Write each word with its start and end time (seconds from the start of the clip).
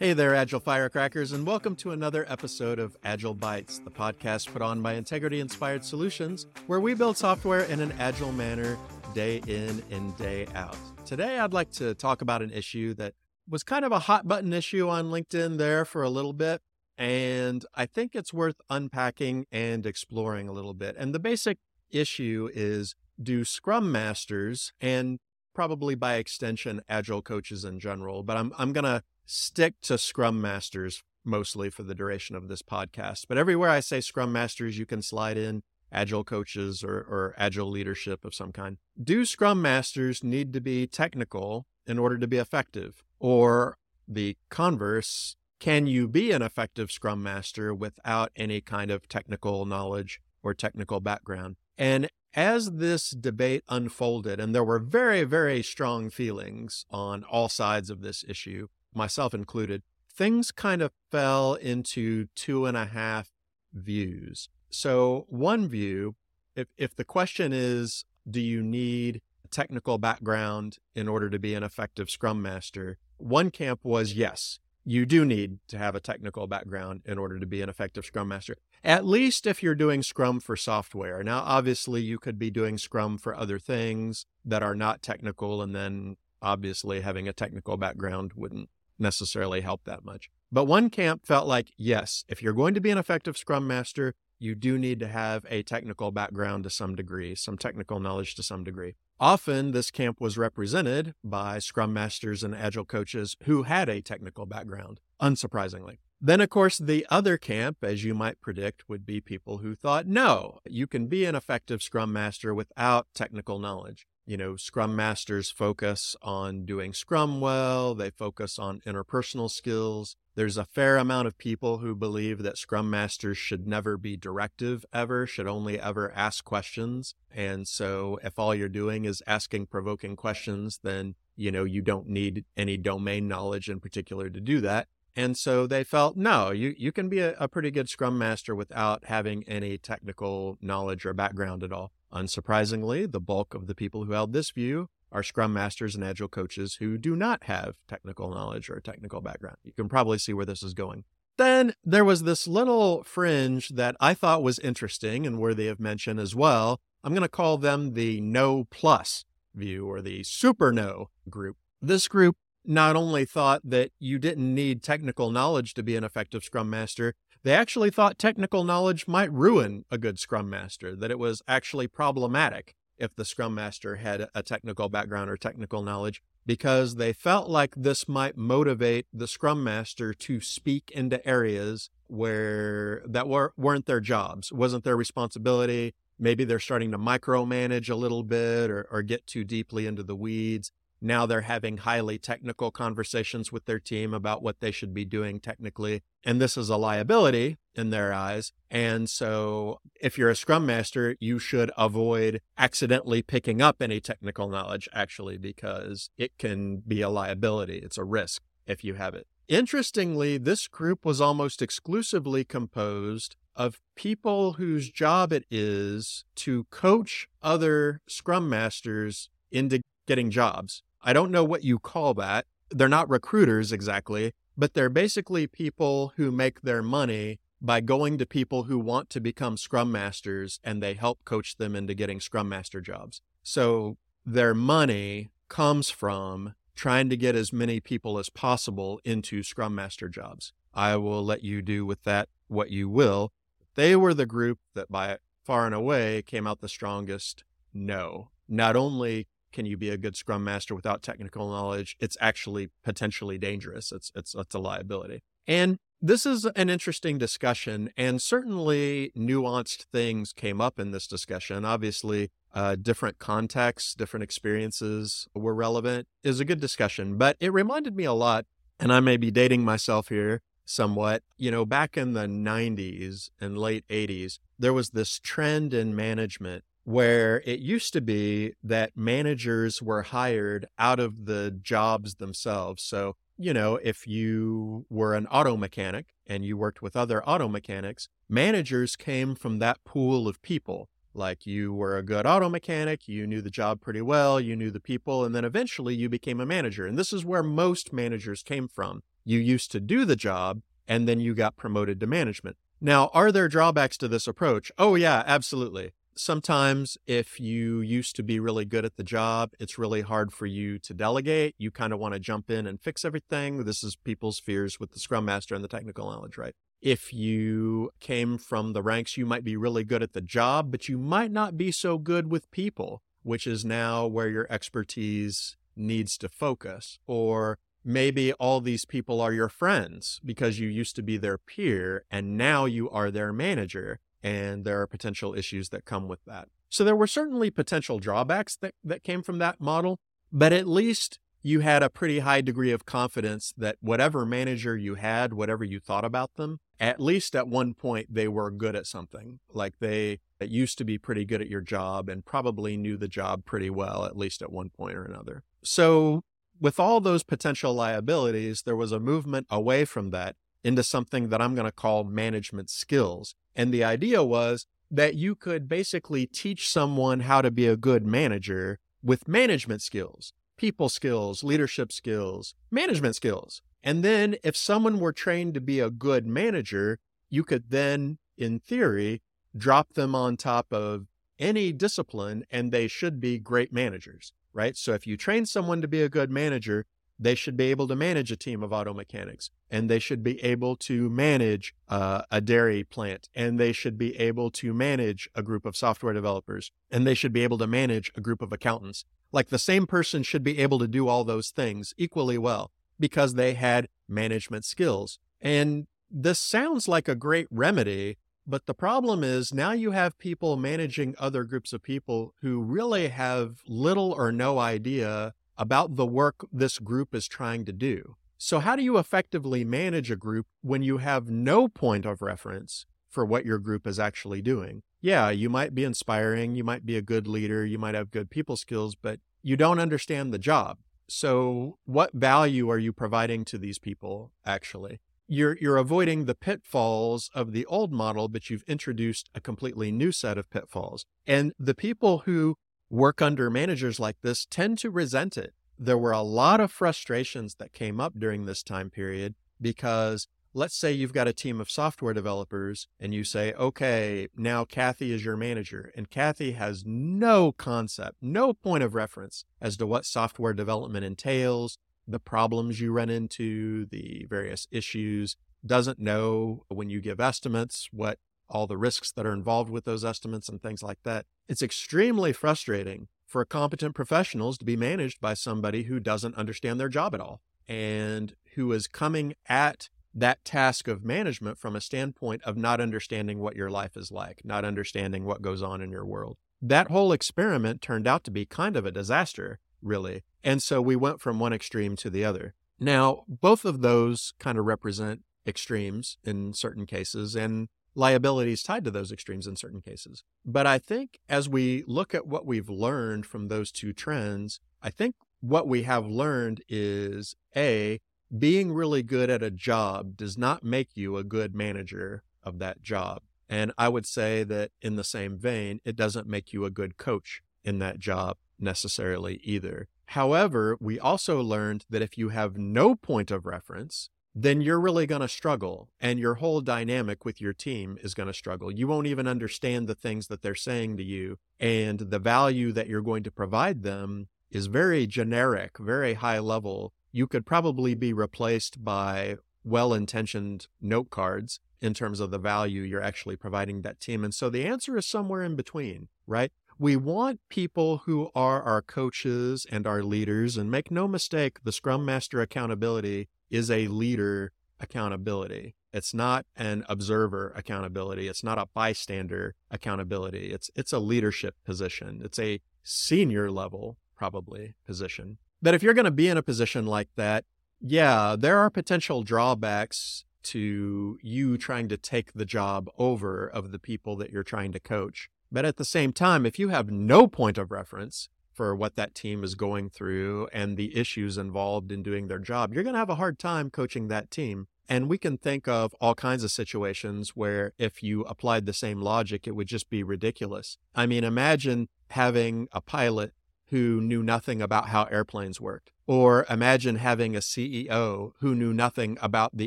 Hey 0.00 0.12
there, 0.12 0.32
Agile 0.32 0.60
Firecrackers, 0.60 1.32
and 1.32 1.44
welcome 1.44 1.74
to 1.74 1.90
another 1.90 2.24
episode 2.28 2.78
of 2.78 2.96
Agile 3.02 3.34
Bites, 3.34 3.80
the 3.80 3.90
podcast 3.90 4.52
put 4.52 4.62
on 4.62 4.80
by 4.80 4.94
Integrity 4.94 5.40
Inspired 5.40 5.84
Solutions, 5.84 6.46
where 6.68 6.78
we 6.78 6.94
build 6.94 7.16
software 7.16 7.62
in 7.62 7.80
an 7.80 7.90
agile 7.98 8.30
manner 8.30 8.78
day 9.12 9.42
in 9.48 9.82
and 9.90 10.16
day 10.16 10.46
out. 10.54 10.76
Today, 11.04 11.40
I'd 11.40 11.52
like 11.52 11.72
to 11.72 11.94
talk 11.94 12.22
about 12.22 12.42
an 12.42 12.52
issue 12.52 12.94
that 12.94 13.14
was 13.48 13.64
kind 13.64 13.84
of 13.84 13.90
a 13.90 13.98
hot 13.98 14.28
button 14.28 14.52
issue 14.52 14.88
on 14.88 15.06
LinkedIn 15.06 15.58
there 15.58 15.84
for 15.84 16.04
a 16.04 16.10
little 16.10 16.32
bit, 16.32 16.62
and 16.96 17.66
I 17.74 17.86
think 17.86 18.14
it's 18.14 18.32
worth 18.32 18.60
unpacking 18.70 19.46
and 19.50 19.84
exploring 19.84 20.46
a 20.46 20.52
little 20.52 20.74
bit. 20.74 20.94
And 20.96 21.12
the 21.12 21.18
basic 21.18 21.58
issue 21.90 22.48
is 22.54 22.94
do 23.20 23.44
Scrum 23.44 23.90
Masters 23.90 24.72
and 24.80 25.18
probably 25.56 25.96
by 25.96 26.14
extension 26.14 26.82
Agile 26.88 27.20
coaches 27.20 27.64
in 27.64 27.80
general, 27.80 28.22
but 28.22 28.36
I'm, 28.36 28.52
I'm 28.56 28.72
going 28.72 28.84
to 28.84 29.02
stick 29.28 29.74
to 29.82 29.98
Scrum 29.98 30.40
Masters 30.40 31.02
mostly 31.22 31.68
for 31.68 31.82
the 31.82 31.94
duration 31.94 32.34
of 32.34 32.48
this 32.48 32.62
podcast. 32.62 33.26
But 33.28 33.36
everywhere 33.36 33.68
I 33.68 33.80
say 33.80 34.00
Scrum 34.00 34.32
Masters, 34.32 34.78
you 34.78 34.86
can 34.86 35.02
slide 35.02 35.36
in 35.36 35.62
Agile 35.92 36.24
coaches 36.24 36.82
or, 36.82 36.96
or 36.96 37.34
Agile 37.36 37.68
leadership 37.68 38.24
of 38.24 38.34
some 38.34 38.52
kind. 38.52 38.78
Do 39.02 39.26
Scrum 39.26 39.60
Masters 39.60 40.24
need 40.24 40.54
to 40.54 40.60
be 40.62 40.86
technical 40.86 41.66
in 41.86 41.98
order 41.98 42.16
to 42.16 42.26
be 42.26 42.38
effective? 42.38 43.04
Or 43.18 43.76
the 44.06 44.38
converse, 44.48 45.36
can 45.60 45.86
you 45.86 46.08
be 46.08 46.32
an 46.32 46.40
effective 46.40 46.90
Scrum 46.90 47.22
Master 47.22 47.74
without 47.74 48.32
any 48.34 48.62
kind 48.62 48.90
of 48.90 49.08
technical 49.08 49.66
knowledge 49.66 50.20
or 50.42 50.54
technical 50.54 51.00
background? 51.00 51.56
And 51.76 52.08
as 52.34 52.72
this 52.72 53.10
debate 53.10 53.62
unfolded, 53.68 54.40
and 54.40 54.54
there 54.54 54.64
were 54.64 54.78
very, 54.78 55.24
very 55.24 55.62
strong 55.62 56.08
feelings 56.08 56.86
on 56.90 57.24
all 57.24 57.50
sides 57.50 57.90
of 57.90 58.00
this 58.00 58.24
issue, 58.26 58.68
myself 58.98 59.32
included, 59.32 59.82
things 60.14 60.50
kind 60.50 60.82
of 60.82 60.92
fell 61.10 61.54
into 61.54 62.26
two 62.34 62.66
and 62.66 62.76
a 62.76 62.86
half 62.86 63.30
views. 63.72 64.48
So, 64.68 65.24
one 65.28 65.68
view, 65.68 66.16
if, 66.54 66.68
if 66.76 66.94
the 66.94 67.04
question 67.04 67.52
is, 67.54 68.04
do 68.28 68.40
you 68.40 68.62
need 68.62 69.22
a 69.44 69.48
technical 69.48 69.96
background 69.96 70.78
in 70.94 71.08
order 71.08 71.30
to 71.30 71.38
be 71.38 71.54
an 71.54 71.62
effective 71.62 72.10
Scrum 72.10 72.42
Master? 72.42 72.98
One 73.16 73.50
camp 73.50 73.80
was 73.82 74.12
yes, 74.12 74.60
you 74.84 75.06
do 75.06 75.24
need 75.24 75.58
to 75.68 75.78
have 75.78 75.94
a 75.94 76.00
technical 76.00 76.46
background 76.46 77.02
in 77.04 77.18
order 77.18 77.38
to 77.38 77.46
be 77.46 77.62
an 77.62 77.68
effective 77.68 78.04
Scrum 78.04 78.28
Master, 78.28 78.56
at 78.82 79.06
least 79.06 79.46
if 79.46 79.62
you're 79.62 79.74
doing 79.74 80.02
Scrum 80.02 80.40
for 80.40 80.56
software. 80.56 81.22
Now, 81.22 81.42
obviously, 81.44 82.02
you 82.02 82.18
could 82.18 82.38
be 82.38 82.50
doing 82.50 82.76
Scrum 82.76 83.18
for 83.18 83.36
other 83.36 83.58
things 83.58 84.26
that 84.44 84.62
are 84.62 84.74
not 84.74 85.02
technical, 85.02 85.62
and 85.62 85.74
then 85.74 86.16
obviously 86.40 87.00
having 87.00 87.28
a 87.28 87.32
technical 87.32 87.76
background 87.76 88.32
wouldn't 88.34 88.70
necessarily 88.98 89.60
help 89.60 89.84
that 89.84 90.04
much. 90.04 90.30
But 90.50 90.64
one 90.64 90.90
camp 90.90 91.26
felt 91.26 91.46
like, 91.46 91.72
yes, 91.76 92.24
if 92.28 92.42
you're 92.42 92.52
going 92.52 92.74
to 92.74 92.80
be 92.80 92.90
an 92.90 92.98
effective 92.98 93.36
Scrum 93.36 93.66
Master, 93.66 94.14
you 94.38 94.54
do 94.54 94.78
need 94.78 95.00
to 95.00 95.08
have 95.08 95.44
a 95.50 95.62
technical 95.62 96.10
background 96.10 96.64
to 96.64 96.70
some 96.70 96.94
degree, 96.94 97.34
some 97.34 97.58
technical 97.58 98.00
knowledge 98.00 98.34
to 98.36 98.42
some 98.42 98.64
degree. 98.64 98.94
Often, 99.20 99.72
this 99.72 99.90
camp 99.90 100.20
was 100.20 100.38
represented 100.38 101.14
by 101.24 101.58
Scrum 101.58 101.92
Masters 101.92 102.44
and 102.44 102.54
Agile 102.54 102.84
coaches 102.84 103.36
who 103.44 103.64
had 103.64 103.88
a 103.88 104.00
technical 104.00 104.46
background, 104.46 105.00
unsurprisingly. 105.20 105.98
Then, 106.20 106.40
of 106.40 106.50
course, 106.50 106.78
the 106.78 107.06
other 107.10 107.36
camp, 107.36 107.78
as 107.82 108.04
you 108.04 108.14
might 108.14 108.40
predict, 108.40 108.88
would 108.88 109.04
be 109.04 109.20
people 109.20 109.58
who 109.58 109.74
thought, 109.74 110.06
no, 110.06 110.60
you 110.68 110.86
can 110.86 111.08
be 111.08 111.24
an 111.24 111.34
effective 111.34 111.82
Scrum 111.82 112.12
Master 112.12 112.54
without 112.54 113.06
technical 113.14 113.58
knowledge 113.58 114.06
you 114.28 114.36
know, 114.36 114.56
Scrum 114.56 114.94
Masters 114.94 115.50
focus 115.50 116.14
on 116.20 116.66
doing 116.66 116.92
Scrum 116.92 117.40
well, 117.40 117.94
they 117.94 118.10
focus 118.10 118.58
on 118.58 118.82
interpersonal 118.86 119.50
skills. 119.50 120.16
There's 120.34 120.58
a 120.58 120.66
fair 120.66 120.98
amount 120.98 121.28
of 121.28 121.38
people 121.38 121.78
who 121.78 121.94
believe 121.94 122.42
that 122.42 122.58
Scrum 122.58 122.90
Masters 122.90 123.38
should 123.38 123.66
never 123.66 123.96
be 123.96 124.18
directive 124.18 124.84
ever, 124.92 125.26
should 125.26 125.46
only 125.46 125.80
ever 125.80 126.12
ask 126.14 126.44
questions. 126.44 127.14
And 127.34 127.66
so 127.66 128.20
if 128.22 128.38
all 128.38 128.54
you're 128.54 128.68
doing 128.68 129.06
is 129.06 129.22
asking 129.26 129.68
provoking 129.68 130.14
questions, 130.14 130.80
then, 130.82 131.14
you 131.34 131.50
know, 131.50 131.64
you 131.64 131.80
don't 131.80 132.06
need 132.06 132.44
any 132.54 132.76
domain 132.76 133.28
knowledge 133.28 133.70
in 133.70 133.80
particular 133.80 134.28
to 134.28 134.40
do 134.42 134.60
that. 134.60 134.88
And 135.16 135.38
so 135.38 135.66
they 135.66 135.84
felt, 135.84 136.18
no, 136.18 136.50
you, 136.50 136.74
you 136.76 136.92
can 136.92 137.08
be 137.08 137.20
a, 137.20 137.34
a 137.38 137.48
pretty 137.48 137.70
good 137.70 137.88
Scrum 137.88 138.18
Master 138.18 138.54
without 138.54 139.06
having 139.06 139.42
any 139.48 139.78
technical 139.78 140.58
knowledge 140.60 141.06
or 141.06 141.14
background 141.14 141.64
at 141.64 141.72
all. 141.72 141.92
Unsurprisingly, 142.12 143.10
the 143.10 143.20
bulk 143.20 143.54
of 143.54 143.66
the 143.66 143.74
people 143.74 144.04
who 144.04 144.12
held 144.12 144.32
this 144.32 144.50
view 144.50 144.88
are 145.10 145.22
scrum 145.22 145.52
masters 145.52 145.94
and 145.94 146.04
agile 146.04 146.28
coaches 146.28 146.76
who 146.76 146.98
do 146.98 147.16
not 147.16 147.44
have 147.44 147.76
technical 147.86 148.30
knowledge 148.30 148.68
or 148.70 148.80
technical 148.80 149.20
background. 149.20 149.56
You 149.64 149.72
can 149.72 149.88
probably 149.88 150.18
see 150.18 150.32
where 150.32 150.46
this 150.46 150.62
is 150.62 150.74
going. 150.74 151.04
Then 151.36 151.74
there 151.84 152.04
was 152.04 152.24
this 152.24 152.48
little 152.48 153.04
fringe 153.04 153.70
that 153.70 153.96
I 154.00 154.12
thought 154.12 154.42
was 154.42 154.58
interesting 154.58 155.26
and 155.26 155.38
worthy 155.38 155.68
of 155.68 155.78
mention 155.78 156.18
as 156.18 156.34
well. 156.34 156.80
I'm 157.04 157.12
going 157.12 157.22
to 157.22 157.28
call 157.28 157.58
them 157.58 157.94
the 157.94 158.20
no 158.20 158.64
plus 158.70 159.24
view 159.54 159.86
or 159.86 160.02
the 160.02 160.24
super 160.24 160.72
no 160.72 161.10
group. 161.30 161.56
This 161.80 162.08
group 162.08 162.36
not 162.64 162.96
only 162.96 163.24
thought 163.24 163.62
that 163.64 163.92
you 163.98 164.18
didn't 164.18 164.52
need 164.54 164.82
technical 164.82 165.30
knowledge 165.30 165.74
to 165.74 165.82
be 165.82 165.96
an 165.96 166.04
effective 166.04 166.42
scrum 166.42 166.68
master, 166.68 167.14
they 167.42 167.52
actually 167.52 167.90
thought 167.90 168.18
technical 168.18 168.64
knowledge 168.64 169.06
might 169.06 169.32
ruin 169.32 169.84
a 169.90 169.98
good 169.98 170.18
Scrum 170.18 170.50
Master, 170.50 170.96
that 170.96 171.10
it 171.10 171.18
was 171.18 171.42
actually 171.48 171.86
problematic 171.86 172.74
if 172.98 173.14
the 173.14 173.24
Scrum 173.24 173.54
Master 173.54 173.96
had 173.96 174.26
a 174.34 174.42
technical 174.42 174.88
background 174.88 175.30
or 175.30 175.36
technical 175.36 175.82
knowledge, 175.82 176.20
because 176.44 176.96
they 176.96 177.12
felt 177.12 177.48
like 177.48 177.74
this 177.76 178.08
might 178.08 178.36
motivate 178.36 179.06
the 179.12 179.28
Scrum 179.28 179.62
Master 179.62 180.12
to 180.14 180.40
speak 180.40 180.90
into 180.94 181.24
areas 181.26 181.90
where 182.08 183.02
that 183.06 183.28
were, 183.28 183.52
weren't 183.56 183.86
their 183.86 184.00
jobs, 184.00 184.52
wasn't 184.52 184.82
their 184.82 184.96
responsibility. 184.96 185.94
Maybe 186.18 186.44
they're 186.44 186.58
starting 186.58 186.90
to 186.90 186.98
micromanage 186.98 187.88
a 187.88 187.94
little 187.94 188.24
bit 188.24 188.70
or, 188.70 188.88
or 188.90 189.02
get 189.02 189.26
too 189.26 189.44
deeply 189.44 189.86
into 189.86 190.02
the 190.02 190.16
weeds. 190.16 190.72
Now 191.00 191.26
they're 191.26 191.42
having 191.42 191.78
highly 191.78 192.18
technical 192.18 192.70
conversations 192.70 193.52
with 193.52 193.66
their 193.66 193.78
team 193.78 194.12
about 194.12 194.42
what 194.42 194.60
they 194.60 194.70
should 194.70 194.92
be 194.92 195.04
doing 195.04 195.40
technically. 195.40 196.02
And 196.24 196.40
this 196.40 196.56
is 196.56 196.68
a 196.68 196.76
liability 196.76 197.56
in 197.74 197.90
their 197.90 198.12
eyes. 198.12 198.52
And 198.70 199.08
so 199.08 199.80
if 200.00 200.18
you're 200.18 200.30
a 200.30 200.36
scrum 200.36 200.66
master, 200.66 201.16
you 201.20 201.38
should 201.38 201.70
avoid 201.78 202.40
accidentally 202.56 203.22
picking 203.22 203.62
up 203.62 203.80
any 203.80 204.00
technical 204.00 204.48
knowledge, 204.48 204.88
actually, 204.92 205.38
because 205.38 206.10
it 206.18 206.32
can 206.38 206.78
be 206.78 207.00
a 207.00 207.08
liability. 207.08 207.78
It's 207.78 207.98
a 207.98 208.04
risk 208.04 208.42
if 208.66 208.82
you 208.82 208.94
have 208.94 209.14
it. 209.14 209.26
Interestingly, 209.46 210.36
this 210.36 210.68
group 210.68 211.06
was 211.06 211.20
almost 211.20 211.62
exclusively 211.62 212.44
composed 212.44 213.36
of 213.56 213.80
people 213.96 214.54
whose 214.54 214.90
job 214.90 215.32
it 215.32 215.44
is 215.50 216.24
to 216.36 216.64
coach 216.64 217.28
other 217.42 218.00
scrum 218.06 218.48
masters 218.48 219.30
into 219.50 219.80
getting 220.06 220.30
jobs. 220.30 220.82
I 221.02 221.12
don't 221.12 221.30
know 221.30 221.44
what 221.44 221.64
you 221.64 221.78
call 221.78 222.14
that. 222.14 222.46
They're 222.70 222.88
not 222.88 223.08
recruiters 223.08 223.72
exactly, 223.72 224.32
but 224.56 224.74
they're 224.74 224.90
basically 224.90 225.46
people 225.46 226.12
who 226.16 226.30
make 226.30 226.62
their 226.62 226.82
money 226.82 227.40
by 227.60 227.80
going 227.80 228.18
to 228.18 228.26
people 228.26 228.64
who 228.64 228.78
want 228.78 229.10
to 229.10 229.20
become 229.20 229.56
scrum 229.56 229.90
masters 229.90 230.60
and 230.62 230.82
they 230.82 230.94
help 230.94 231.24
coach 231.24 231.56
them 231.56 231.74
into 231.74 231.94
getting 231.94 232.20
scrum 232.20 232.48
master 232.48 232.80
jobs. 232.80 233.20
So 233.42 233.96
their 234.24 234.54
money 234.54 235.30
comes 235.48 235.90
from 235.90 236.54
trying 236.74 237.08
to 237.08 237.16
get 237.16 237.34
as 237.34 237.52
many 237.52 237.80
people 237.80 238.18
as 238.18 238.30
possible 238.30 239.00
into 239.04 239.42
scrum 239.42 239.74
master 239.74 240.08
jobs. 240.08 240.52
I 240.74 240.96
will 240.96 241.24
let 241.24 241.42
you 241.42 241.62
do 241.62 241.84
with 241.84 242.04
that 242.04 242.28
what 242.46 242.70
you 242.70 242.88
will. 242.88 243.32
They 243.74 243.96
were 243.96 244.14
the 244.14 244.26
group 244.26 244.58
that 244.74 244.90
by 244.90 245.18
far 245.42 245.66
and 245.66 245.74
away 245.74 246.22
came 246.22 246.46
out 246.46 246.60
the 246.60 246.68
strongest 246.68 247.42
no. 247.72 248.30
Not 248.48 248.76
only 248.76 249.26
can 249.58 249.66
you 249.66 249.76
be 249.76 249.90
a 249.90 249.96
good 249.96 250.14
scrum 250.14 250.44
master 250.44 250.72
without 250.72 251.02
technical 251.02 251.48
knowledge? 251.48 251.96
It's 251.98 252.16
actually 252.20 252.68
potentially 252.84 253.38
dangerous. 253.38 253.90
It's 253.90 254.12
it's 254.14 254.32
it's 254.36 254.54
a 254.54 254.60
liability. 254.60 255.24
And 255.48 255.78
this 256.00 256.24
is 256.24 256.44
an 256.44 256.70
interesting 256.70 257.18
discussion, 257.18 257.90
and 257.96 258.22
certainly 258.22 259.10
nuanced 259.18 259.86
things 259.86 260.32
came 260.32 260.60
up 260.60 260.78
in 260.78 260.92
this 260.92 261.08
discussion. 261.08 261.64
Obviously, 261.64 262.30
uh, 262.54 262.76
different 262.76 263.18
contexts, 263.18 263.96
different 263.96 264.22
experiences 264.22 265.26
were 265.34 265.56
relevant. 265.56 266.06
Is 266.22 266.38
a 266.38 266.44
good 266.44 266.60
discussion, 266.60 267.18
but 267.18 267.36
it 267.40 267.52
reminded 267.52 267.96
me 267.96 268.04
a 268.04 268.12
lot, 268.12 268.46
and 268.78 268.92
I 268.92 269.00
may 269.00 269.16
be 269.16 269.32
dating 269.32 269.64
myself 269.64 270.08
here 270.08 270.40
somewhat. 270.66 271.24
You 271.36 271.50
know, 271.50 271.64
back 271.64 271.96
in 271.96 272.12
the 272.12 272.26
90s 272.26 273.30
and 273.40 273.58
late 273.58 273.84
80s, 273.88 274.38
there 274.56 274.72
was 274.72 274.90
this 274.90 275.18
trend 275.18 275.74
in 275.74 275.96
management 275.96 276.62
where 276.88 277.42
it 277.44 277.60
used 277.60 277.92
to 277.92 278.00
be 278.00 278.54
that 278.62 278.96
managers 278.96 279.82
were 279.82 280.04
hired 280.04 280.64
out 280.78 280.98
of 280.98 281.26
the 281.26 281.54
jobs 281.60 282.14
themselves. 282.14 282.82
So, 282.82 283.14
you 283.36 283.52
know, 283.52 283.78
if 283.84 284.06
you 284.06 284.86
were 284.88 285.12
an 285.12 285.26
auto 285.26 285.54
mechanic 285.54 286.06
and 286.26 286.46
you 286.46 286.56
worked 286.56 286.80
with 286.80 286.96
other 286.96 287.22
auto 287.28 287.46
mechanics, 287.46 288.08
managers 288.26 288.96
came 288.96 289.34
from 289.34 289.58
that 289.58 289.84
pool 289.84 290.26
of 290.26 290.40
people. 290.40 290.88
Like 291.12 291.46
you 291.46 291.74
were 291.74 291.98
a 291.98 292.02
good 292.02 292.24
auto 292.24 292.48
mechanic, 292.48 293.06
you 293.06 293.26
knew 293.26 293.42
the 293.42 293.50
job 293.50 293.82
pretty 293.82 294.00
well, 294.00 294.40
you 294.40 294.56
knew 294.56 294.70
the 294.70 294.80
people, 294.80 295.26
and 295.26 295.34
then 295.34 295.44
eventually 295.44 295.94
you 295.94 296.08
became 296.08 296.40
a 296.40 296.46
manager. 296.46 296.86
And 296.86 296.98
this 296.98 297.12
is 297.12 297.22
where 297.22 297.42
most 297.42 297.92
managers 297.92 298.42
came 298.42 298.66
from 298.66 299.02
You 299.26 299.38
used 299.38 299.70
to 299.72 299.80
do 299.80 300.06
the 300.06 300.16
job 300.16 300.62
and 300.86 301.06
then 301.06 301.20
you 301.20 301.34
got 301.34 301.54
promoted 301.54 302.00
to 302.00 302.06
management. 302.06 302.56
Now, 302.80 303.10
are 303.12 303.30
there 303.30 303.48
drawbacks 303.48 303.98
to 303.98 304.08
this 304.08 304.26
approach? 304.26 304.72
Oh, 304.78 304.94
yeah, 304.94 305.22
absolutely. 305.26 305.90
Sometimes, 306.18 306.98
if 307.06 307.38
you 307.38 307.80
used 307.80 308.16
to 308.16 308.24
be 308.24 308.40
really 308.40 308.64
good 308.64 308.84
at 308.84 308.96
the 308.96 309.04
job, 309.04 309.52
it's 309.60 309.78
really 309.78 310.00
hard 310.00 310.32
for 310.32 310.46
you 310.46 310.76
to 310.80 310.92
delegate. 310.92 311.54
You 311.58 311.70
kind 311.70 311.92
of 311.92 312.00
want 312.00 312.14
to 312.14 312.18
jump 312.18 312.50
in 312.50 312.66
and 312.66 312.80
fix 312.80 313.04
everything. 313.04 313.62
This 313.62 313.84
is 313.84 313.94
people's 313.94 314.40
fears 314.40 314.80
with 314.80 314.90
the 314.90 314.98
Scrum 314.98 315.26
Master 315.26 315.54
and 315.54 315.62
the 315.62 315.68
technical 315.68 316.10
knowledge, 316.10 316.36
right? 316.36 316.54
If 316.82 317.12
you 317.12 317.92
came 318.00 318.36
from 318.36 318.72
the 318.72 318.82
ranks, 318.82 319.16
you 319.16 319.26
might 319.26 319.44
be 319.44 319.56
really 319.56 319.84
good 319.84 320.02
at 320.02 320.12
the 320.12 320.20
job, 320.20 320.72
but 320.72 320.88
you 320.88 320.98
might 320.98 321.30
not 321.30 321.56
be 321.56 321.70
so 321.70 321.98
good 321.98 322.32
with 322.32 322.50
people, 322.50 323.00
which 323.22 323.46
is 323.46 323.64
now 323.64 324.04
where 324.08 324.28
your 324.28 324.48
expertise 324.50 325.56
needs 325.76 326.18
to 326.18 326.28
focus. 326.28 326.98
Or 327.06 327.58
maybe 327.84 328.32
all 328.32 328.60
these 328.60 328.84
people 328.84 329.20
are 329.20 329.32
your 329.32 329.48
friends 329.48 330.20
because 330.24 330.58
you 330.58 330.66
used 330.66 330.96
to 330.96 331.02
be 331.02 331.16
their 331.16 331.38
peer 331.38 332.02
and 332.10 332.36
now 332.36 332.64
you 332.64 332.90
are 332.90 333.12
their 333.12 333.32
manager 333.32 334.00
and 334.22 334.64
there 334.64 334.80
are 334.80 334.86
potential 334.86 335.34
issues 335.34 335.68
that 335.70 335.84
come 335.84 336.08
with 336.08 336.24
that. 336.26 336.48
So 336.68 336.84
there 336.84 336.96
were 336.96 337.06
certainly 337.06 337.50
potential 337.50 337.98
drawbacks 337.98 338.56
that, 338.56 338.74
that 338.84 339.02
came 339.02 339.22
from 339.22 339.38
that 339.38 339.60
model, 339.60 339.98
but 340.32 340.52
at 340.52 340.66
least 340.66 341.18
you 341.42 341.60
had 341.60 341.82
a 341.82 341.90
pretty 341.90 342.18
high 342.18 342.40
degree 342.40 342.72
of 342.72 342.84
confidence 342.84 343.54
that 343.56 343.76
whatever 343.80 344.26
manager 344.26 344.76
you 344.76 344.96
had, 344.96 345.32
whatever 345.32 345.64
you 345.64 345.80
thought 345.80 346.04
about 346.04 346.34
them, 346.34 346.58
at 346.80 347.00
least 347.00 347.34
at 347.34 347.48
one 347.48 347.74
point 347.74 348.12
they 348.12 348.28
were 348.28 348.50
good 348.50 348.76
at 348.76 348.86
something. 348.86 349.38
Like 349.52 349.74
they 349.80 350.18
used 350.40 350.78
to 350.78 350.84
be 350.84 350.98
pretty 350.98 351.24
good 351.24 351.40
at 351.40 351.48
your 351.48 351.60
job 351.60 352.08
and 352.08 352.24
probably 352.24 352.76
knew 352.76 352.96
the 352.96 353.08
job 353.08 353.44
pretty 353.44 353.70
well, 353.70 354.04
at 354.04 354.16
least 354.16 354.42
at 354.42 354.52
one 354.52 354.70
point 354.70 354.96
or 354.96 355.04
another. 355.04 355.42
So 355.62 356.22
with 356.60 356.80
all 356.80 357.00
those 357.00 357.22
potential 357.22 357.72
liabilities, 357.72 358.62
there 358.62 358.76
was 358.76 358.92
a 358.92 359.00
movement 359.00 359.46
away 359.48 359.84
from 359.84 360.10
that 360.10 360.36
into 360.68 360.82
something 360.82 361.30
that 361.30 361.40
I'm 361.40 361.54
going 361.54 361.64
to 361.64 361.72
call 361.72 362.04
management 362.04 362.68
skills. 362.68 363.34
And 363.56 363.72
the 363.72 363.82
idea 363.82 364.22
was 364.22 364.66
that 364.90 365.14
you 365.14 365.34
could 365.34 365.66
basically 365.68 366.26
teach 366.26 366.68
someone 366.68 367.20
how 367.20 367.40
to 367.40 367.50
be 367.50 367.66
a 367.66 367.76
good 367.76 368.04
manager 368.06 368.78
with 369.02 369.26
management 369.26 369.80
skills, 369.80 370.34
people 370.58 370.90
skills, 370.90 371.42
leadership 371.42 371.90
skills, 371.90 372.54
management 372.70 373.16
skills. 373.16 373.62
And 373.82 374.04
then 374.04 374.36
if 374.44 374.56
someone 374.56 375.00
were 375.00 375.12
trained 375.12 375.54
to 375.54 375.60
be 375.60 375.80
a 375.80 375.90
good 375.90 376.26
manager, 376.26 376.98
you 377.30 377.44
could 377.44 377.70
then, 377.70 378.18
in 378.36 378.60
theory, 378.60 379.22
drop 379.56 379.94
them 379.94 380.14
on 380.14 380.36
top 380.36 380.66
of 380.70 381.06
any 381.38 381.72
discipline 381.72 382.44
and 382.50 382.70
they 382.70 382.88
should 382.88 383.20
be 383.20 383.38
great 383.38 383.72
managers 383.72 384.32
right? 384.58 384.76
So 384.76 384.92
if 384.92 385.06
you 385.06 385.16
train 385.16 385.46
someone 385.46 385.80
to 385.82 385.88
be 385.88 386.02
a 386.02 386.08
good 386.08 386.30
manager, 386.32 386.84
they 387.18 387.34
should 387.34 387.56
be 387.56 387.70
able 387.70 387.88
to 387.88 387.96
manage 387.96 388.30
a 388.30 388.36
team 388.36 388.62
of 388.62 388.72
auto 388.72 388.94
mechanics 388.94 389.50
and 389.70 389.90
they 389.90 389.98
should 389.98 390.22
be 390.22 390.42
able 390.42 390.76
to 390.76 391.10
manage 391.10 391.74
uh, 391.88 392.22
a 392.30 392.40
dairy 392.40 392.84
plant 392.84 393.28
and 393.34 393.58
they 393.58 393.72
should 393.72 393.98
be 393.98 394.16
able 394.18 394.50
to 394.50 394.72
manage 394.72 395.28
a 395.34 395.42
group 395.42 395.66
of 395.66 395.76
software 395.76 396.12
developers 396.12 396.70
and 396.90 397.06
they 397.06 397.14
should 397.14 397.32
be 397.32 397.42
able 397.42 397.58
to 397.58 397.66
manage 397.66 398.12
a 398.14 398.20
group 398.20 398.40
of 398.40 398.52
accountants. 398.52 399.04
Like 399.32 399.48
the 399.48 399.58
same 399.58 399.86
person 399.86 400.22
should 400.22 400.42
be 400.42 400.58
able 400.58 400.78
to 400.78 400.88
do 400.88 401.08
all 401.08 401.24
those 401.24 401.50
things 401.50 401.92
equally 401.96 402.38
well 402.38 402.70
because 402.98 403.34
they 403.34 403.54
had 403.54 403.88
management 404.08 404.64
skills. 404.64 405.18
And 405.40 405.86
this 406.10 406.38
sounds 406.38 406.88
like 406.88 407.08
a 407.08 407.14
great 407.14 407.46
remedy 407.50 408.16
but 408.50 408.64
the 408.64 408.72
problem 408.72 409.22
is 409.22 409.52
now 409.52 409.72
you 409.72 409.90
have 409.90 410.18
people 410.18 410.56
managing 410.56 411.14
other 411.18 411.44
groups 411.44 411.74
of 411.74 411.82
people 411.82 412.32
who 412.40 412.62
really 412.62 413.08
have 413.08 413.58
little 413.66 414.12
or 414.12 414.32
no 414.32 414.58
idea 414.58 415.34
about 415.58 415.96
the 415.96 416.06
work 416.06 416.46
this 416.52 416.78
group 416.78 417.14
is 417.14 417.28
trying 417.28 417.64
to 417.66 417.72
do. 417.72 418.16
So, 418.38 418.60
how 418.60 418.76
do 418.76 418.82
you 418.82 418.96
effectively 418.98 419.64
manage 419.64 420.10
a 420.10 420.16
group 420.16 420.46
when 420.62 420.82
you 420.82 420.98
have 420.98 421.28
no 421.28 421.68
point 421.68 422.06
of 422.06 422.22
reference 422.22 422.86
for 423.10 423.24
what 423.24 423.44
your 423.44 423.58
group 423.58 423.86
is 423.86 423.98
actually 423.98 424.40
doing? 424.40 424.82
Yeah, 425.00 425.30
you 425.30 425.50
might 425.50 425.74
be 425.74 425.84
inspiring, 425.84 426.54
you 426.54 426.64
might 426.64 426.86
be 426.86 426.96
a 426.96 427.02
good 427.02 427.26
leader, 427.26 427.66
you 427.66 427.78
might 427.78 427.96
have 427.96 428.12
good 428.12 428.30
people 428.30 428.56
skills, 428.56 428.94
but 428.94 429.18
you 429.42 429.56
don't 429.56 429.80
understand 429.80 430.32
the 430.32 430.38
job. 430.38 430.78
So, 431.08 431.78
what 431.84 432.12
value 432.14 432.70
are 432.70 432.78
you 432.78 432.92
providing 432.92 433.44
to 433.46 433.58
these 433.58 433.78
people 433.80 434.32
actually? 434.46 435.00
you're 435.28 435.58
you're 435.60 435.76
avoiding 435.76 436.24
the 436.24 436.34
pitfalls 436.34 437.30
of 437.34 437.52
the 437.52 437.66
old 437.66 437.92
model 437.92 438.28
but 438.28 438.48
you've 438.48 438.62
introduced 438.62 439.28
a 439.34 439.40
completely 439.40 439.92
new 439.92 440.10
set 440.10 440.38
of 440.38 440.48
pitfalls 440.50 441.04
and 441.26 441.52
the 441.58 441.74
people 441.74 442.20
who 442.20 442.56
work 442.90 443.20
under 443.22 443.50
managers 443.50 444.00
like 444.00 444.16
this 444.22 444.46
tend 444.46 444.78
to 444.78 444.90
resent 444.90 445.36
it. 445.36 445.54
There 445.78 445.98
were 445.98 446.12
a 446.12 446.22
lot 446.22 446.60
of 446.60 446.72
frustrations 446.72 447.56
that 447.56 447.72
came 447.72 448.00
up 448.00 448.14
during 448.18 448.46
this 448.46 448.62
time 448.62 448.90
period 448.90 449.34
because 449.60 450.26
let's 450.54 450.74
say 450.74 450.90
you've 450.90 451.12
got 451.12 451.28
a 451.28 451.32
team 451.32 451.60
of 451.60 451.70
software 451.70 452.14
developers 452.14 452.88
and 452.98 453.12
you 453.12 453.22
say 453.22 453.52
okay 453.52 454.28
now 454.36 454.64
kathy 454.64 455.12
is 455.12 455.24
your 455.24 455.36
manager 455.36 455.92
and 455.94 456.08
kathy 456.08 456.52
has 456.52 456.84
no 456.86 457.52
concept 457.52 458.16
no 458.22 458.54
point 458.54 458.82
of 458.82 458.94
reference 458.94 459.44
as 459.60 459.76
to 459.76 459.86
what 459.86 460.06
software 460.06 460.54
development 460.54 461.04
entails 461.04 461.78
the 462.08 462.18
problems 462.18 462.80
you 462.80 462.90
run 462.90 463.10
into, 463.10 463.84
the 463.86 464.26
various 464.28 464.66
issues, 464.70 465.36
doesn't 465.64 465.98
know 465.98 466.64
when 466.68 466.88
you 466.88 467.00
give 467.00 467.20
estimates 467.20 467.88
what 467.92 468.18
all 468.48 468.66
the 468.66 468.76
risks 468.76 469.12
that 469.12 469.26
are 469.26 469.32
involved 469.32 469.70
with 469.70 469.84
those 469.84 470.04
estimates 470.04 470.48
and 470.48 470.62
things 470.62 470.82
like 470.82 471.02
that. 471.04 471.26
It's 471.48 471.62
extremely 471.62 472.32
frustrating 472.32 473.08
for 473.26 473.44
competent 473.44 473.94
professionals 473.94 474.58
to 474.58 474.64
be 474.64 474.76
managed 474.76 475.20
by 475.20 475.34
somebody 475.34 475.84
who 475.84 476.00
doesn't 476.00 476.36
understand 476.36 476.80
their 476.80 476.88
job 476.88 477.14
at 477.14 477.20
all 477.20 477.40
and 477.68 478.34
who 478.54 478.72
is 478.72 478.86
coming 478.86 479.34
at 479.48 479.88
that 480.14 480.44
task 480.44 480.88
of 480.88 481.04
management 481.04 481.58
from 481.58 481.76
a 481.76 481.80
standpoint 481.80 482.42
of 482.44 482.56
not 482.56 482.80
understanding 482.80 483.38
what 483.38 483.54
your 483.54 483.70
life 483.70 483.96
is 483.96 484.10
like, 484.10 484.40
not 484.44 484.64
understanding 484.64 485.24
what 485.24 485.42
goes 485.42 485.62
on 485.62 485.82
in 485.82 485.90
your 485.90 486.06
world. 486.06 486.38
That 486.60 486.88
whole 486.88 487.12
experiment 487.12 487.82
turned 487.82 488.06
out 488.06 488.24
to 488.24 488.30
be 488.30 488.46
kind 488.46 488.76
of 488.76 488.86
a 488.86 488.90
disaster 488.90 489.60
really. 489.82 490.24
And 490.42 490.62
so 490.62 490.80
we 490.80 490.96
went 490.96 491.20
from 491.20 491.38
one 491.38 491.52
extreme 491.52 491.96
to 491.96 492.10
the 492.10 492.24
other. 492.24 492.54
Now, 492.80 493.24
both 493.28 493.64
of 493.64 493.80
those 493.80 494.32
kind 494.38 494.58
of 494.58 494.64
represent 494.64 495.22
extremes 495.46 496.18
in 496.24 496.52
certain 496.52 496.86
cases 496.86 497.34
and 497.34 497.68
liabilities 497.98 498.62
tied 498.62 498.84
to 498.84 498.90
those 498.90 499.10
extremes 499.10 499.46
in 499.46 499.56
certain 499.56 499.80
cases. 499.80 500.22
But 500.44 500.66
I 500.66 500.78
think 500.78 501.18
as 501.28 501.48
we 501.48 501.82
look 501.86 502.14
at 502.14 502.26
what 502.26 502.46
we've 502.46 502.70
learned 502.70 503.26
from 503.26 503.48
those 503.48 503.72
two 503.72 503.92
trends, 503.92 504.60
I 504.80 504.90
think 504.90 505.16
what 505.40 505.66
we 505.66 505.82
have 505.82 506.06
learned 506.06 506.62
is 506.68 507.34
A, 507.56 508.00
being 508.36 508.72
really 508.72 509.02
good 509.02 509.30
at 509.30 509.42
a 509.42 509.50
job 509.50 510.16
does 510.16 510.38
not 510.38 510.62
make 510.62 510.90
you 510.94 511.16
a 511.16 511.24
good 511.24 511.54
manager 511.54 512.22
of 512.44 512.60
that 512.60 512.82
job. 512.82 513.22
And 513.48 513.72
I 513.76 513.88
would 513.88 514.06
say 514.06 514.44
that 514.44 514.70
in 514.80 514.94
the 514.94 515.04
same 515.04 515.36
vein, 515.36 515.80
it 515.84 515.96
doesn't 515.96 516.28
make 516.28 516.52
you 516.52 516.64
a 516.64 516.70
good 516.70 516.98
coach 516.98 517.42
in 517.64 517.78
that 517.80 517.98
job 517.98 518.36
necessarily 518.60 519.40
either. 519.42 519.88
However, 520.06 520.76
we 520.80 521.00
also 521.00 521.42
learned 521.42 521.84
that 521.90 522.02
if 522.02 522.16
you 522.16 522.28
have 522.28 522.56
no 522.56 522.94
point 522.94 523.30
of 523.30 523.44
reference, 523.44 524.10
then 524.42 524.60
you're 524.60 524.78
really 524.78 525.06
going 525.06 525.20
to 525.20 525.28
struggle 525.28 525.88
and 526.00 526.18
your 526.18 526.34
whole 526.34 526.60
dynamic 526.60 527.24
with 527.24 527.40
your 527.40 527.52
team 527.52 527.98
is 528.02 528.14
going 528.14 528.28
to 528.28 528.32
struggle. 528.32 528.70
You 528.70 528.86
won't 528.86 529.08
even 529.08 529.26
understand 529.26 529.88
the 529.88 529.96
things 529.96 530.28
that 530.28 530.42
they're 530.42 530.54
saying 530.54 530.96
to 530.98 531.02
you 531.02 531.38
and 531.58 531.98
the 531.98 532.20
value 532.20 532.70
that 532.72 532.86
you're 532.86 533.02
going 533.02 533.24
to 533.24 533.32
provide 533.32 533.82
them 533.82 534.28
is 534.50 534.66
very 534.66 535.08
generic, 535.08 535.76
very 535.78 536.14
high 536.14 536.38
level. 536.38 536.92
You 537.10 537.26
could 537.26 537.46
probably 537.46 537.96
be 537.96 538.12
replaced 538.12 538.84
by 538.84 539.36
well 539.64 539.92
intentioned 539.92 540.68
note 540.80 541.10
cards 541.10 541.58
in 541.80 541.92
terms 541.92 542.20
of 542.20 542.30
the 542.30 542.38
value 542.38 542.82
you're 542.82 543.02
actually 543.02 543.36
providing 543.36 543.82
that 543.82 543.98
team. 543.98 544.22
And 544.22 544.32
so 544.32 544.48
the 544.48 544.66
answer 544.66 544.96
is 544.96 545.06
somewhere 545.06 545.42
in 545.42 545.56
between, 545.56 546.08
right? 546.28 546.52
We 546.78 546.94
want 546.94 547.40
people 547.48 548.02
who 548.04 548.30
are 548.36 548.62
our 548.62 548.82
coaches 548.82 549.66
and 549.68 549.84
our 549.84 550.02
leaders. 550.02 550.56
And 550.56 550.70
make 550.70 550.92
no 550.92 551.08
mistake, 551.08 551.58
the 551.64 551.72
Scrum 551.72 552.04
Master 552.04 552.40
accountability 552.40 553.28
is 553.50 553.70
a 553.70 553.88
leader 553.88 554.52
accountability. 554.80 555.74
It's 555.92 556.12
not 556.12 556.46
an 556.56 556.84
observer 556.88 557.52
accountability. 557.56 558.28
It's 558.28 558.44
not 558.44 558.58
a 558.58 558.68
bystander 558.74 559.54
accountability. 559.70 560.52
It's 560.52 560.70
it's 560.74 560.92
a 560.92 560.98
leadership 560.98 561.54
position. 561.64 562.20
It's 562.22 562.38
a 562.38 562.60
senior 562.82 563.50
level 563.50 563.96
probably 564.16 564.74
position. 564.86 565.38
But 565.62 565.74
if 565.74 565.82
you're 565.82 565.94
going 565.94 566.04
to 566.04 566.10
be 566.10 566.28
in 566.28 566.36
a 566.36 566.42
position 566.42 566.86
like 566.86 567.08
that, 567.16 567.44
yeah, 567.80 568.36
there 568.38 568.58
are 568.58 568.70
potential 568.70 569.22
drawbacks 569.22 570.24
to 570.44 571.18
you 571.22 571.56
trying 571.58 571.88
to 571.88 571.96
take 571.96 572.32
the 572.32 572.44
job 572.44 572.88
over 572.98 573.46
of 573.46 573.70
the 573.70 573.78
people 573.78 574.16
that 574.16 574.30
you're 574.30 574.42
trying 574.42 574.72
to 574.72 574.80
coach. 574.80 575.28
But 575.50 575.64
at 575.64 575.76
the 575.76 575.84
same 575.84 576.12
time, 576.12 576.44
if 576.44 576.58
you 576.58 576.68
have 576.68 576.90
no 576.90 577.26
point 577.26 577.58
of 577.58 577.70
reference 577.70 578.28
for 578.58 578.74
what 578.74 578.96
that 578.96 579.14
team 579.14 579.44
is 579.44 579.54
going 579.54 579.88
through 579.88 580.48
and 580.52 580.76
the 580.76 580.96
issues 580.98 581.38
involved 581.38 581.92
in 581.92 582.02
doing 582.02 582.26
their 582.26 582.40
job, 582.40 582.74
you're 582.74 582.82
going 582.82 582.94
to 582.94 582.98
have 582.98 583.08
a 583.08 583.14
hard 583.14 583.38
time 583.38 583.70
coaching 583.70 584.08
that 584.08 584.32
team. 584.32 584.66
And 584.88 585.08
we 585.08 585.16
can 585.16 585.38
think 585.38 585.68
of 585.68 585.94
all 586.00 586.16
kinds 586.16 586.42
of 586.42 586.50
situations 586.50 587.36
where 587.36 587.72
if 587.78 588.02
you 588.02 588.22
applied 588.22 588.66
the 588.66 588.72
same 588.72 589.00
logic, 589.00 589.46
it 589.46 589.54
would 589.54 589.68
just 589.68 589.88
be 589.88 590.02
ridiculous. 590.02 590.76
I 590.92 591.06
mean, 591.06 591.22
imagine 591.22 591.88
having 592.10 592.66
a 592.72 592.80
pilot 592.80 593.32
who 593.66 594.00
knew 594.00 594.24
nothing 594.24 594.60
about 594.60 594.88
how 594.88 595.04
airplanes 595.04 595.60
worked. 595.60 595.92
Or 596.08 596.44
imagine 596.50 596.96
having 596.96 597.36
a 597.36 597.40
CEO 597.40 598.32
who 598.40 598.56
knew 598.56 598.72
nothing 598.72 599.18
about 599.20 599.56
the 599.56 599.66